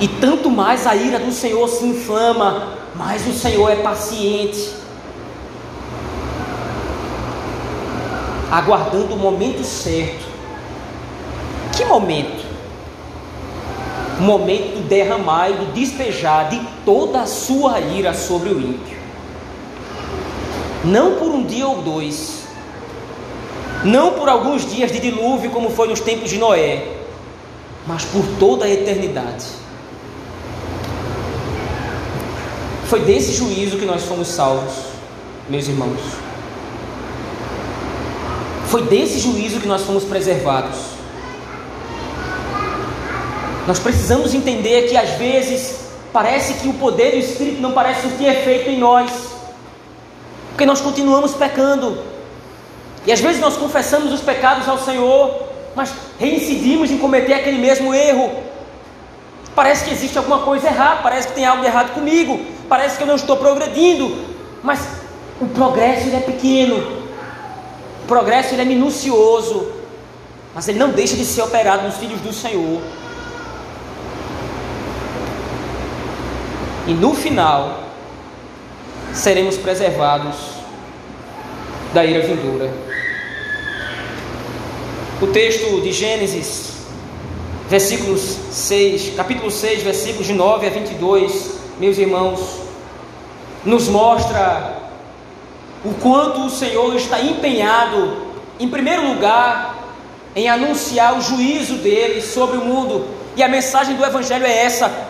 E 0.00 0.08
tanto 0.08 0.50
mais 0.50 0.86
a 0.86 0.94
ira 0.94 1.18
do 1.18 1.32
Senhor 1.32 1.66
se 1.68 1.84
inflama, 1.84 2.74
mais 2.94 3.26
o 3.26 3.32
Senhor 3.32 3.70
é 3.70 3.76
paciente, 3.76 4.70
aguardando 8.50 9.14
o 9.14 9.18
momento 9.18 9.64
certo. 9.64 10.24
Que 11.76 11.84
momento? 11.84 12.39
Momento 14.20 14.76
do 14.76 14.88
derramar 14.88 15.50
e 15.50 15.54
do 15.54 15.72
despejar 15.72 16.50
de 16.50 16.60
toda 16.84 17.22
a 17.22 17.26
sua 17.26 17.80
ira 17.80 18.12
sobre 18.12 18.50
o 18.50 18.60
ímpio. 18.60 18.98
Não 20.84 21.16
por 21.16 21.30
um 21.30 21.44
dia 21.44 21.66
ou 21.66 21.82
dois, 21.82 22.44
não 23.84 24.12
por 24.12 24.28
alguns 24.28 24.70
dias 24.70 24.92
de 24.92 25.00
dilúvio, 25.00 25.50
como 25.50 25.70
foi 25.70 25.88
nos 25.88 26.00
tempos 26.00 26.28
de 26.28 26.38
Noé, 26.38 26.86
mas 27.86 28.04
por 28.04 28.24
toda 28.38 28.66
a 28.66 28.70
eternidade. 28.70 29.46
Foi 32.86 33.00
desse 33.00 33.32
juízo 33.32 33.78
que 33.78 33.86
nós 33.86 34.02
fomos 34.02 34.28
salvos, 34.28 34.74
meus 35.48 35.66
irmãos. 35.66 36.00
Foi 38.66 38.82
desse 38.82 39.18
juízo 39.18 39.60
que 39.60 39.66
nós 39.66 39.82
fomos 39.82 40.04
preservados. 40.04 40.99
Nós 43.66 43.78
precisamos 43.78 44.34
entender 44.34 44.88
que 44.88 44.96
às 44.96 45.10
vezes 45.10 45.80
parece 46.12 46.54
que 46.54 46.68
o 46.68 46.74
poder 46.74 47.12
do 47.12 47.18
Espírito 47.18 47.60
não 47.60 47.72
parece 47.72 48.02
surtir 48.02 48.26
efeito 48.26 48.70
em 48.70 48.78
nós, 48.78 49.10
porque 50.48 50.66
nós 50.66 50.80
continuamos 50.80 51.34
pecando. 51.34 51.98
E 53.06 53.12
às 53.12 53.20
vezes 53.20 53.40
nós 53.40 53.56
confessamos 53.56 54.12
os 54.12 54.20
pecados 54.20 54.68
ao 54.68 54.78
Senhor, 54.78 55.42
mas 55.74 55.92
reincidimos 56.18 56.90
em 56.90 56.98
cometer 56.98 57.34
aquele 57.34 57.58
mesmo 57.58 57.94
erro. 57.94 58.30
Parece 59.54 59.84
que 59.84 59.90
existe 59.90 60.16
alguma 60.18 60.40
coisa 60.40 60.68
errada, 60.68 61.02
parece 61.02 61.28
que 61.28 61.34
tem 61.34 61.44
algo 61.44 61.64
errado 61.64 61.92
comigo, 61.92 62.40
parece 62.68 62.96
que 62.96 63.02
eu 63.02 63.06
não 63.06 63.16
estou 63.16 63.36
progredindo, 63.36 64.16
mas 64.62 64.80
o 65.40 65.46
progresso 65.46 66.06
ele 66.06 66.16
é 66.16 66.20
pequeno, 66.20 66.76
o 68.04 68.06
progresso 68.06 68.54
ele 68.54 68.62
é 68.62 68.64
minucioso, 68.64 69.72
mas 70.54 70.68
ele 70.68 70.78
não 70.78 70.90
deixa 70.90 71.16
de 71.16 71.24
ser 71.24 71.42
operado 71.42 71.84
nos 71.84 71.96
filhos 71.96 72.20
do 72.20 72.32
Senhor. 72.32 72.80
E 76.90 76.92
no 76.92 77.14
final 77.14 77.84
seremos 79.14 79.56
preservados 79.56 80.34
da 81.94 82.04
ira 82.04 82.26
vindoura. 82.26 82.68
O 85.22 85.28
texto 85.28 85.80
de 85.82 85.92
Gênesis, 85.92 86.78
versículos 87.68 88.20
6, 88.50 89.14
capítulo 89.14 89.52
6, 89.52 89.84
versículos 89.84 90.26
de 90.26 90.32
9 90.32 90.66
a 90.66 90.70
22, 90.70 91.60
meus 91.78 91.96
irmãos, 91.96 92.40
nos 93.64 93.86
mostra 93.86 94.80
o 95.84 95.94
quanto 95.94 96.46
o 96.46 96.50
Senhor 96.50 96.96
está 96.96 97.20
empenhado, 97.20 98.16
em 98.58 98.68
primeiro 98.68 99.06
lugar, 99.06 99.94
em 100.34 100.48
anunciar 100.48 101.16
o 101.16 101.20
juízo 101.20 101.76
dele 101.76 102.20
sobre 102.20 102.58
o 102.58 102.64
mundo. 102.64 103.06
E 103.36 103.44
a 103.44 103.48
mensagem 103.48 103.94
do 103.94 104.04
Evangelho 104.04 104.44
é 104.44 104.64
essa: 104.64 105.09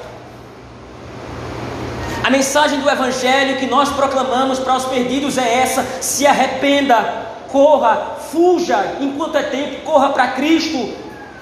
a 2.30 2.32
mensagem 2.32 2.78
do 2.78 2.88
Evangelho 2.88 3.56
que 3.56 3.66
nós 3.66 3.88
proclamamos 3.88 4.60
para 4.60 4.76
os 4.76 4.84
perdidos 4.84 5.36
é 5.36 5.62
essa: 5.62 5.84
se 6.00 6.24
arrependa, 6.24 7.26
corra, 7.50 8.18
fuja 8.30 8.98
enquanto 9.00 9.36
é 9.36 9.42
tempo, 9.42 9.82
corra 9.82 10.10
para 10.10 10.28
Cristo, 10.28 10.94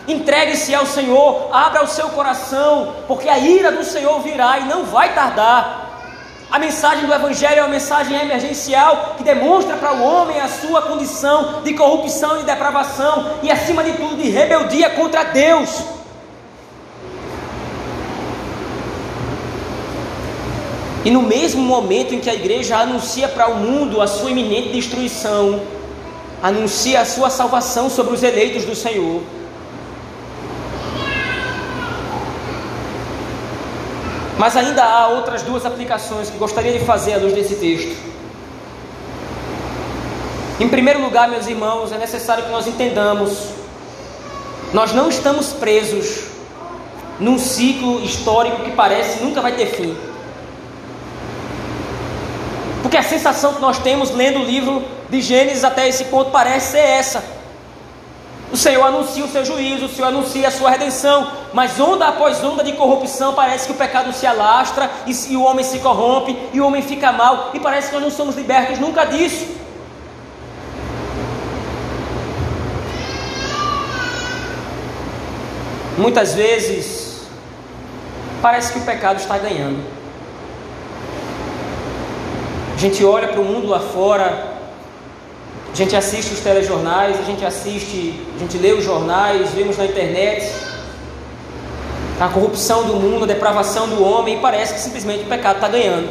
entregue-se 0.08 0.74
ao 0.74 0.86
Senhor, 0.86 1.50
abra 1.52 1.84
o 1.84 1.86
seu 1.86 2.08
coração, 2.08 2.94
porque 3.06 3.28
a 3.28 3.38
ira 3.38 3.70
do 3.70 3.84
Senhor 3.84 4.18
virá 4.22 4.60
e 4.60 4.64
não 4.64 4.86
vai 4.86 5.12
tardar. 5.12 5.90
A 6.50 6.58
mensagem 6.58 7.04
do 7.04 7.12
Evangelho 7.12 7.58
é 7.58 7.62
uma 7.62 7.68
mensagem 7.68 8.18
emergencial 8.18 9.16
que 9.18 9.22
demonstra 9.22 9.76
para 9.76 9.92
o 9.92 10.02
homem 10.02 10.40
a 10.40 10.48
sua 10.48 10.80
condição 10.80 11.60
de 11.62 11.74
corrupção 11.74 12.40
e 12.40 12.44
depravação 12.44 13.40
e, 13.42 13.50
acima 13.50 13.84
de 13.84 13.92
tudo, 13.92 14.16
de 14.16 14.30
rebeldia 14.30 14.88
contra 14.88 15.24
Deus. 15.24 15.97
E 21.08 21.10
no 21.10 21.22
mesmo 21.22 21.62
momento 21.62 22.14
em 22.14 22.20
que 22.20 22.28
a 22.28 22.34
igreja 22.34 22.76
anuncia 22.76 23.28
para 23.28 23.48
o 23.48 23.56
mundo 23.56 24.02
a 24.02 24.06
sua 24.06 24.30
iminente 24.30 24.68
destruição, 24.68 25.58
anuncia 26.42 27.00
a 27.00 27.04
sua 27.06 27.30
salvação 27.30 27.88
sobre 27.88 28.12
os 28.12 28.22
eleitos 28.22 28.66
do 28.66 28.74
Senhor. 28.74 29.22
Mas 34.36 34.54
ainda 34.54 34.84
há 34.84 35.08
outras 35.08 35.40
duas 35.40 35.64
aplicações 35.64 36.28
que 36.28 36.36
gostaria 36.36 36.78
de 36.78 36.84
fazer 36.84 37.14
à 37.14 37.16
luz 37.16 37.32
desse 37.32 37.54
texto. 37.54 37.96
Em 40.60 40.68
primeiro 40.68 41.00
lugar, 41.00 41.26
meus 41.26 41.46
irmãos, 41.46 41.90
é 41.90 41.96
necessário 41.96 42.44
que 42.44 42.50
nós 42.50 42.66
entendamos: 42.66 43.48
nós 44.74 44.92
não 44.92 45.08
estamos 45.08 45.54
presos 45.54 46.24
num 47.18 47.38
ciclo 47.38 48.04
histórico 48.04 48.62
que 48.62 48.72
parece 48.72 49.24
nunca 49.24 49.40
vai 49.40 49.52
ter 49.52 49.68
fim. 49.68 49.96
Porque 52.88 52.96
a 52.96 53.02
sensação 53.02 53.52
que 53.52 53.60
nós 53.60 53.78
temos 53.80 54.10
lendo 54.12 54.38
o 54.38 54.44
livro 54.44 54.82
de 55.10 55.20
Gênesis 55.20 55.62
até 55.62 55.86
esse 55.86 56.06
ponto 56.06 56.30
parece 56.30 56.72
ser 56.72 56.78
essa. 56.78 57.22
O 58.50 58.56
Senhor 58.56 58.82
anuncia 58.82 59.22
o 59.22 59.28
seu 59.28 59.44
juízo, 59.44 59.84
o 59.84 59.88
Senhor 59.90 60.08
anuncia 60.08 60.48
a 60.48 60.50
sua 60.50 60.70
redenção, 60.70 61.30
mas 61.52 61.78
onda 61.78 62.08
após 62.08 62.42
onda 62.42 62.64
de 62.64 62.72
corrupção, 62.72 63.34
parece 63.34 63.66
que 63.66 63.72
o 63.72 63.76
pecado 63.76 64.10
se 64.14 64.26
alastra 64.26 64.90
e, 65.06 65.12
e 65.30 65.36
o 65.36 65.42
homem 65.42 65.62
se 65.62 65.80
corrompe 65.80 66.34
e 66.50 66.62
o 66.62 66.66
homem 66.66 66.80
fica 66.80 67.12
mal, 67.12 67.50
e 67.52 67.60
parece 67.60 67.88
que 67.88 67.94
nós 67.96 68.04
não 68.04 68.10
somos 68.10 68.36
libertos 68.36 68.78
nunca 68.78 69.04
disso. 69.04 69.46
Muitas 75.98 76.32
vezes, 76.32 77.20
parece 78.40 78.72
que 78.72 78.78
o 78.78 78.82
pecado 78.82 79.20
está 79.20 79.36
ganhando. 79.36 79.97
A 82.78 82.80
gente 82.80 83.04
olha 83.04 83.26
para 83.26 83.40
o 83.40 83.44
mundo 83.44 83.66
lá 83.66 83.80
fora, 83.80 84.52
a 85.72 85.74
gente 85.74 85.96
assiste 85.96 86.32
os 86.32 86.38
telejornais, 86.38 87.18
a 87.18 87.24
gente 87.24 87.44
assiste, 87.44 88.24
a 88.36 88.38
gente 88.38 88.56
lê 88.56 88.70
os 88.72 88.84
jornais, 88.84 89.50
vemos 89.50 89.76
na 89.76 89.84
internet 89.84 90.48
a 92.20 92.28
corrupção 92.28 92.84
do 92.84 92.94
mundo, 92.94 93.24
a 93.24 93.26
depravação 93.26 93.88
do 93.88 94.00
homem, 94.00 94.38
e 94.38 94.40
parece 94.40 94.74
que 94.74 94.80
simplesmente 94.80 95.24
o 95.24 95.26
pecado 95.26 95.56
está 95.56 95.66
ganhando. 95.66 96.08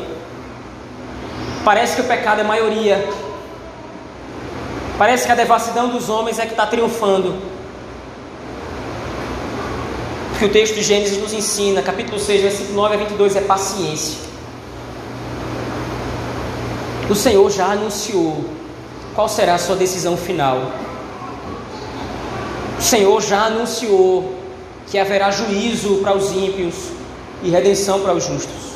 Parece 1.63 1.95
que 1.95 2.01
o 2.01 2.03
pecado 2.03 2.41
é 2.41 2.43
maioria. 2.43 3.07
Parece 4.97 5.25
que 5.25 5.31
a 5.31 5.35
devassidão 5.35 5.87
dos 5.87 6.09
homens 6.09 6.37
é 6.37 6.45
que 6.45 6.51
está 6.51 6.65
triunfando. 6.65 7.33
O 10.35 10.37
que 10.37 10.43
o 10.43 10.49
texto 10.49 10.75
de 10.75 10.83
Gênesis 10.83 11.17
nos 11.17 11.31
ensina, 11.31 11.81
capítulo 11.81 12.19
6, 12.19 12.41
versículo 12.41 12.75
9 12.75 12.95
a 12.95 12.97
22, 12.97 13.37
é 13.37 13.41
paciência. 13.41 14.27
O 17.09 17.15
Senhor 17.15 17.49
já 17.49 17.71
anunciou 17.71 18.43
qual 19.15 19.29
será 19.29 19.55
a 19.55 19.57
sua 19.57 19.77
decisão 19.77 20.17
final. 20.17 20.71
O 22.77 22.81
Senhor 22.81 23.21
já 23.21 23.45
anunciou 23.45 24.35
que 24.87 24.97
haverá 24.97 25.31
juízo 25.31 25.99
para 26.03 26.15
os 26.15 26.31
ímpios 26.31 26.75
e 27.41 27.49
redenção 27.49 28.01
para 28.01 28.13
os 28.13 28.25
justos. 28.25 28.67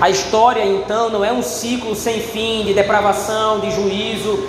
A 0.00 0.10
história, 0.10 0.64
então, 0.64 1.10
não 1.10 1.24
é 1.24 1.32
um 1.32 1.42
ciclo 1.42 1.94
sem 1.94 2.20
fim 2.20 2.64
de 2.64 2.74
depravação, 2.74 3.60
de 3.60 3.70
juízo, 3.70 4.48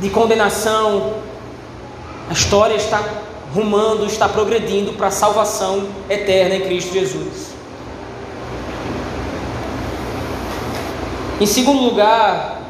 de 0.00 0.10
condenação. 0.10 1.14
A 2.28 2.32
história 2.32 2.74
está 2.74 3.04
rumando, 3.54 4.06
está 4.06 4.28
progredindo 4.28 4.92
para 4.94 5.06
a 5.06 5.10
salvação 5.10 5.86
eterna 6.10 6.56
em 6.56 6.62
Cristo 6.62 6.92
Jesus. 6.92 7.55
Em 11.38 11.44
segundo 11.44 11.82
lugar, 11.82 12.62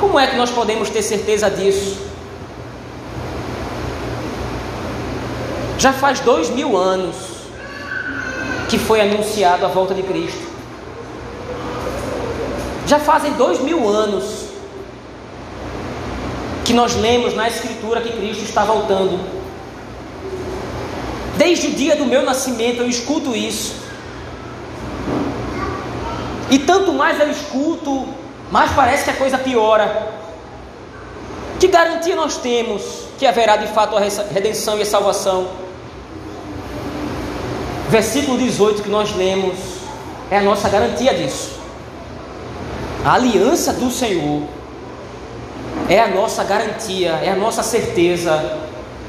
como 0.00 0.18
é 0.18 0.26
que 0.26 0.36
nós 0.36 0.50
podemos 0.50 0.88
ter 0.88 1.02
certeza 1.02 1.50
disso? 1.50 1.98
Já 5.78 5.92
faz 5.92 6.20
dois 6.20 6.48
mil 6.48 6.76
anos 6.76 7.14
que 8.70 8.78
foi 8.78 9.02
anunciado 9.02 9.66
a 9.66 9.68
volta 9.68 9.94
de 9.94 10.02
Cristo. 10.02 10.46
Já 12.86 12.98
fazem 12.98 13.32
dois 13.32 13.60
mil 13.60 13.86
anos 13.86 14.46
que 16.64 16.72
nós 16.72 16.94
lemos 16.96 17.34
na 17.34 17.48
Escritura 17.48 18.00
que 18.00 18.12
Cristo 18.12 18.44
está 18.44 18.64
voltando. 18.64 19.20
Desde 21.36 21.66
o 21.66 21.70
dia 21.72 21.96
do 21.96 22.06
meu 22.06 22.22
nascimento 22.22 22.80
eu 22.80 22.88
escuto 22.88 23.36
isso. 23.36 23.85
E 26.50 26.58
tanto 26.60 26.92
mais 26.92 27.18
eu 27.20 27.30
escuto, 27.30 28.08
mais 28.50 28.70
parece 28.72 29.04
que 29.04 29.10
a 29.10 29.16
coisa 29.16 29.38
piora. 29.38 30.14
Que 31.58 31.68
garantia 31.68 32.14
nós 32.14 32.36
temos 32.36 32.82
que 33.18 33.26
haverá 33.26 33.56
de 33.56 33.66
fato 33.68 33.96
a 33.96 34.00
redenção 34.00 34.78
e 34.78 34.82
a 34.82 34.86
salvação? 34.86 35.48
Versículo 37.88 38.36
18 38.36 38.82
que 38.82 38.88
nós 38.88 39.14
lemos 39.14 39.56
é 40.30 40.38
a 40.38 40.42
nossa 40.42 40.68
garantia 40.68 41.14
disso. 41.14 41.56
A 43.04 43.14
aliança 43.14 43.72
do 43.72 43.90
Senhor 43.90 44.42
é 45.88 46.00
a 46.00 46.08
nossa 46.08 46.42
garantia, 46.42 47.12
é 47.22 47.30
a 47.30 47.36
nossa 47.36 47.62
certeza 47.62 48.58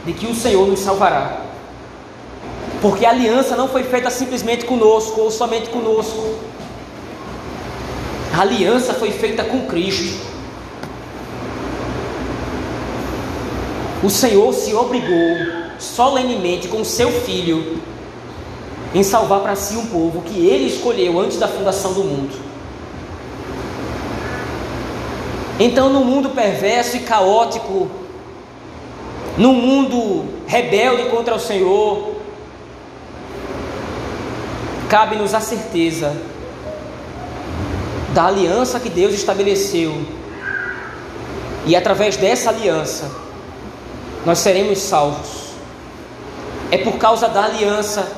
de 0.06 0.14
que 0.14 0.28
o 0.28 0.36
Senhor 0.36 0.68
nos 0.68 0.80
salvará. 0.80 1.42
Porque 2.82 3.06
a 3.06 3.10
aliança 3.10 3.56
não 3.56 3.68
foi 3.68 3.84
feita 3.84 4.10
simplesmente 4.10 4.66
conosco 4.66 5.20
ou 5.22 5.32
somente 5.32 5.70
conosco. 5.70 6.36
A 8.38 8.42
aliança 8.42 8.94
foi 8.94 9.10
feita 9.10 9.44
com 9.44 9.66
Cristo. 9.66 10.16
O 14.04 14.12
Senhor 14.12 14.54
se 14.54 14.76
obrigou 14.76 15.38
solenemente 15.80 16.68
com 16.68 16.84
seu 16.84 17.12
filho 17.12 17.82
em 18.94 19.02
salvar 19.02 19.40
para 19.40 19.56
si 19.56 19.76
um 19.76 19.88
povo 19.88 20.22
que 20.22 20.46
ele 20.46 20.68
escolheu 20.68 21.20
antes 21.20 21.40
da 21.40 21.48
fundação 21.48 21.94
do 21.94 22.04
mundo. 22.04 22.40
Então, 25.60 25.90
no 25.90 26.02
mundo 26.02 26.30
perverso 26.30 26.96
e 26.96 27.00
caótico, 27.00 27.90
no 29.36 29.52
mundo 29.52 30.26
rebelde 30.46 31.10
contra 31.10 31.34
o 31.34 31.40
Senhor, 31.40 32.12
cabe-nos 34.88 35.34
a 35.34 35.40
certeza 35.40 36.37
da 38.18 38.26
aliança 38.26 38.80
que 38.80 38.90
Deus 38.90 39.14
estabeleceu, 39.14 39.96
e 41.68 41.76
através 41.76 42.18
dessa 42.18 42.50
aliança, 42.50 43.12
nós 44.26 44.40
seremos 44.40 44.80
salvos. 44.80 45.52
É 46.72 46.80
por 46.80 46.98
causa 46.98 47.28
da 47.30 47.44
aliança, 47.44 48.12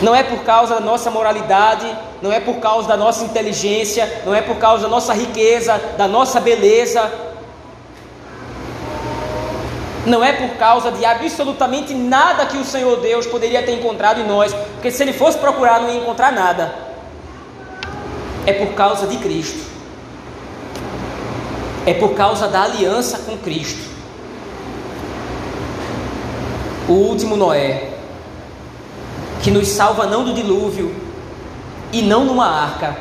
não 0.00 0.14
é 0.14 0.22
por 0.22 0.42
causa 0.42 0.76
da 0.76 0.80
nossa 0.80 1.10
moralidade, 1.10 1.86
não 2.22 2.32
é 2.32 2.40
por 2.40 2.54
causa 2.60 2.88
da 2.88 2.96
nossa 2.96 3.26
inteligência, 3.26 4.22
não 4.24 4.34
é 4.34 4.40
por 4.40 4.56
causa 4.56 4.84
da 4.84 4.88
nossa 4.88 5.12
riqueza, 5.12 5.78
da 5.98 6.08
nossa 6.08 6.40
beleza, 6.40 7.12
não 10.06 10.24
é 10.24 10.32
por 10.32 10.56
causa 10.56 10.90
de 10.90 11.04
absolutamente 11.04 11.92
nada 11.92 12.46
que 12.46 12.56
o 12.56 12.64
Senhor 12.64 13.00
Deus 13.00 13.26
poderia 13.26 13.62
ter 13.62 13.72
encontrado 13.72 14.18
em 14.18 14.26
nós, 14.26 14.54
porque 14.54 14.90
se 14.90 15.02
ele 15.02 15.12
fosse 15.12 15.36
procurar 15.36 15.82
não 15.82 15.90
ia 15.90 16.00
encontrar 16.00 16.32
nada. 16.32 16.89
É 18.46 18.52
por 18.52 18.74
causa 18.74 19.06
de 19.06 19.16
Cristo. 19.18 19.68
É 21.86 21.94
por 21.94 22.14
causa 22.14 22.48
da 22.48 22.62
aliança 22.62 23.18
com 23.18 23.36
Cristo. 23.38 23.88
O 26.88 26.92
último 26.92 27.36
Noé, 27.36 27.90
que 29.42 29.50
nos 29.50 29.68
salva 29.68 30.06
não 30.06 30.24
do 30.24 30.34
dilúvio 30.34 30.94
e 31.92 32.02
não 32.02 32.24
numa 32.24 32.46
arca, 32.46 32.96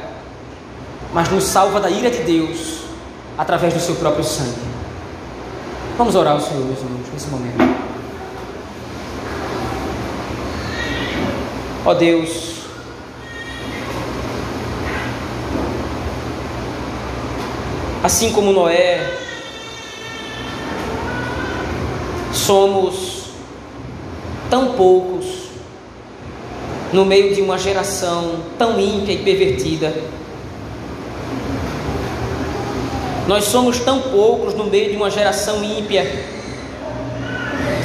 mas 1.13 1.29
nos 1.29 1.43
salva 1.45 1.79
da 1.79 1.89
ira 1.89 2.09
de 2.09 2.19
Deus 2.19 2.79
através 3.37 3.73
do 3.73 3.79
seu 3.79 3.95
próprio 3.95 4.23
sangue. 4.23 4.69
Vamos 5.97 6.15
orar 6.15 6.33
ao 6.33 6.41
Senhor, 6.41 6.63
meus 6.65 6.79
irmãos, 6.79 7.07
nesse 7.11 7.27
momento. 7.29 7.57
Ó 11.85 11.93
Deus, 11.93 12.48
assim 18.03 18.31
como 18.31 18.51
Noé, 18.51 19.17
somos 22.33 23.23
tão 24.49 24.73
poucos 24.73 25.25
no 26.91 27.05
meio 27.05 27.35
de 27.35 27.41
uma 27.41 27.57
geração 27.57 28.39
tão 28.57 28.79
ímpia 28.79 29.13
e 29.13 29.23
pervertida. 29.23 29.93
Nós 33.27 33.43
somos 33.43 33.77
tão 33.79 34.01
poucos 34.01 34.55
no 34.55 34.65
meio 34.65 34.89
de 34.89 34.95
uma 34.95 35.11
geração 35.11 35.63
ímpia 35.63 36.03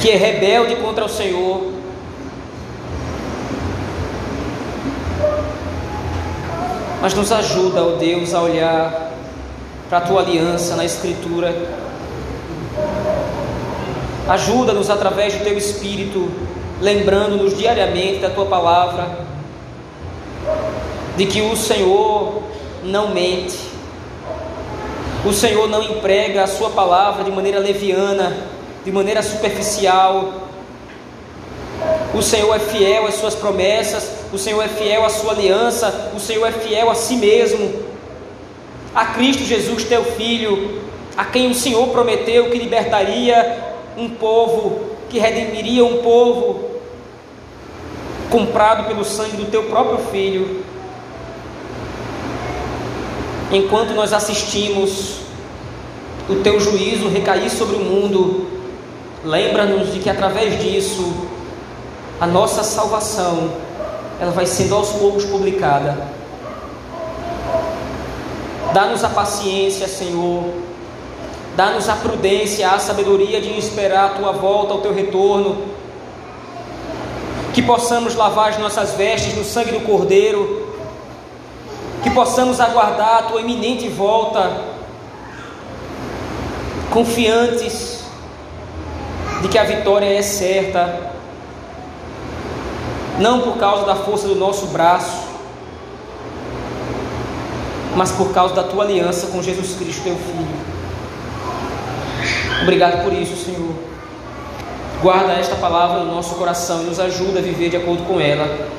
que 0.01 0.09
é 0.09 0.15
rebelde 0.15 0.75
contra 0.77 1.05
o 1.05 1.09
Senhor. 1.09 1.71
Mas 6.99 7.13
nos 7.13 7.31
ajuda, 7.31 7.83
ó 7.83 7.91
Deus, 7.97 8.33
a 8.33 8.41
olhar 8.41 9.04
para 9.89 9.99
a 9.99 10.01
tua 10.01 10.21
aliança 10.21 10.75
na 10.75 10.85
Escritura. 10.85 11.53
Ajuda-nos 14.27 14.89
através 14.89 15.33
do 15.35 15.43
teu 15.43 15.57
Espírito, 15.57 16.29
lembrando-nos 16.81 17.57
diariamente 17.57 18.19
da 18.19 18.29
tua 18.29 18.45
palavra, 18.45 19.19
de 21.15 21.25
que 21.25 21.41
o 21.41 21.55
Senhor 21.55 22.43
não 22.83 23.13
mente 23.13 23.75
o 25.25 25.33
Senhor 25.33 25.67
não 25.67 25.81
emprega 25.81 26.43
a 26.43 26.47
sua 26.47 26.69
palavra 26.69 27.23
de 27.23 27.31
maneira 27.31 27.57
leviana, 27.57 28.37
de 28.85 28.91
maneira 28.91 29.23
superficial. 29.23 30.33
O 32.13 32.21
Senhor 32.21 32.55
é 32.55 32.59
fiel 32.59 33.07
às 33.07 33.15
suas 33.15 33.33
promessas, 33.33 34.07
o 34.31 34.37
Senhor 34.37 34.61
é 34.61 34.67
fiel 34.67 35.03
à 35.03 35.09
sua 35.09 35.31
aliança, 35.31 36.11
o 36.15 36.19
Senhor 36.19 36.45
é 36.45 36.51
fiel 36.51 36.91
a 36.91 36.95
si 36.95 37.15
mesmo. 37.15 37.73
A 38.95 39.07
Cristo 39.07 39.43
Jesus, 39.43 39.83
teu 39.83 40.03
filho, 40.03 40.81
a 41.17 41.25
quem 41.25 41.51
o 41.51 41.53
Senhor 41.53 41.87
prometeu 41.89 42.49
que 42.49 42.57
libertaria 42.57 43.75
um 43.97 44.09
povo, 44.09 44.95
que 45.09 45.19
redimiria 45.19 45.83
um 45.83 46.01
povo, 46.01 46.71
comprado 48.29 48.87
pelo 48.87 49.03
sangue 49.03 49.37
do 49.37 49.51
teu 49.51 49.63
próprio 49.63 49.99
filho 50.07 50.63
enquanto 53.51 53.93
nós 53.93 54.13
assistimos 54.13 55.17
o 56.27 56.35
teu 56.35 56.59
juízo 56.59 57.07
recair 57.07 57.49
sobre 57.49 57.75
o 57.75 57.79
mundo, 57.79 58.47
lembra-nos 59.23 59.93
de 59.93 59.99
que 59.99 60.09
através 60.09 60.61
disso 60.61 61.13
a 62.19 62.25
nossa 62.25 62.63
salvação 62.63 63.51
ela 64.19 64.31
vai 64.31 64.45
sendo 64.45 64.75
aos 64.75 64.89
poucos 64.91 65.25
publicada. 65.25 65.95
Dá-nos 68.75 69.05
a 69.05 69.09
paciência, 69.09 69.87
Senhor. 69.87 70.43
Dá-nos 71.55 71.87
a 71.87 71.95
prudência, 71.95 72.69
a 72.69 72.77
sabedoria 72.77 73.39
de 73.39 73.57
esperar 73.57 74.07
a 74.07 74.09
tua 74.09 74.33
volta, 74.33 74.73
o 74.73 74.81
teu 74.81 74.93
retorno. 74.93 75.59
Que 77.53 77.61
possamos 77.61 78.15
lavar 78.15 78.49
as 78.49 78.59
nossas 78.59 78.91
vestes 78.95 79.33
no 79.37 79.45
sangue 79.45 79.71
do 79.71 79.79
Cordeiro 79.85 80.65
que 82.03 82.11
possamos 82.11 82.59
aguardar 82.59 83.17
a 83.17 83.21
tua 83.23 83.41
iminente 83.41 83.87
volta, 83.87 84.61
confiantes 86.91 88.03
de 89.41 89.47
que 89.47 89.57
a 89.57 89.63
vitória 89.63 90.05
é 90.05 90.21
certa, 90.21 91.13
não 93.17 93.39
por 93.39 93.57
causa 93.57 93.85
da 93.85 93.95
força 93.95 94.27
do 94.27 94.35
nosso 94.35 94.67
braço, 94.67 95.24
mas 97.95 98.11
por 98.11 98.33
causa 98.33 98.53
da 98.53 98.63
tua 98.63 98.83
aliança 98.83 99.27
com 99.27 99.41
Jesus 99.41 99.75
Cristo, 99.75 100.03
teu 100.03 100.15
Filho. 100.15 100.75
Obrigado 102.61 103.03
por 103.03 103.13
isso, 103.13 103.35
Senhor. 103.35 103.73
Guarda 105.01 105.33
esta 105.33 105.55
palavra 105.55 106.03
no 106.03 106.13
nosso 106.13 106.35
coração 106.35 106.81
e 106.81 106.85
nos 106.85 106.99
ajuda 106.99 107.39
a 107.39 107.41
viver 107.41 107.69
de 107.69 107.77
acordo 107.77 108.03
com 108.03 108.19
ela. 108.19 108.69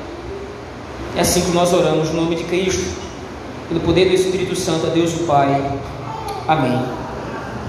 É 1.15 1.21
assim 1.21 1.41
que 1.41 1.51
nós 1.51 1.73
oramos, 1.73 2.09
no 2.09 2.21
nome 2.21 2.35
de 2.35 2.43
Cristo 2.43 3.07
pelo 3.67 3.81
poder 3.81 4.07
do 4.07 4.15
Espírito 4.15 4.55
Santo, 4.55 4.87
a 4.87 4.89
Deus 4.89 5.13
o 5.13 5.23
Pai. 5.25 5.61
Amém. 6.47 7.06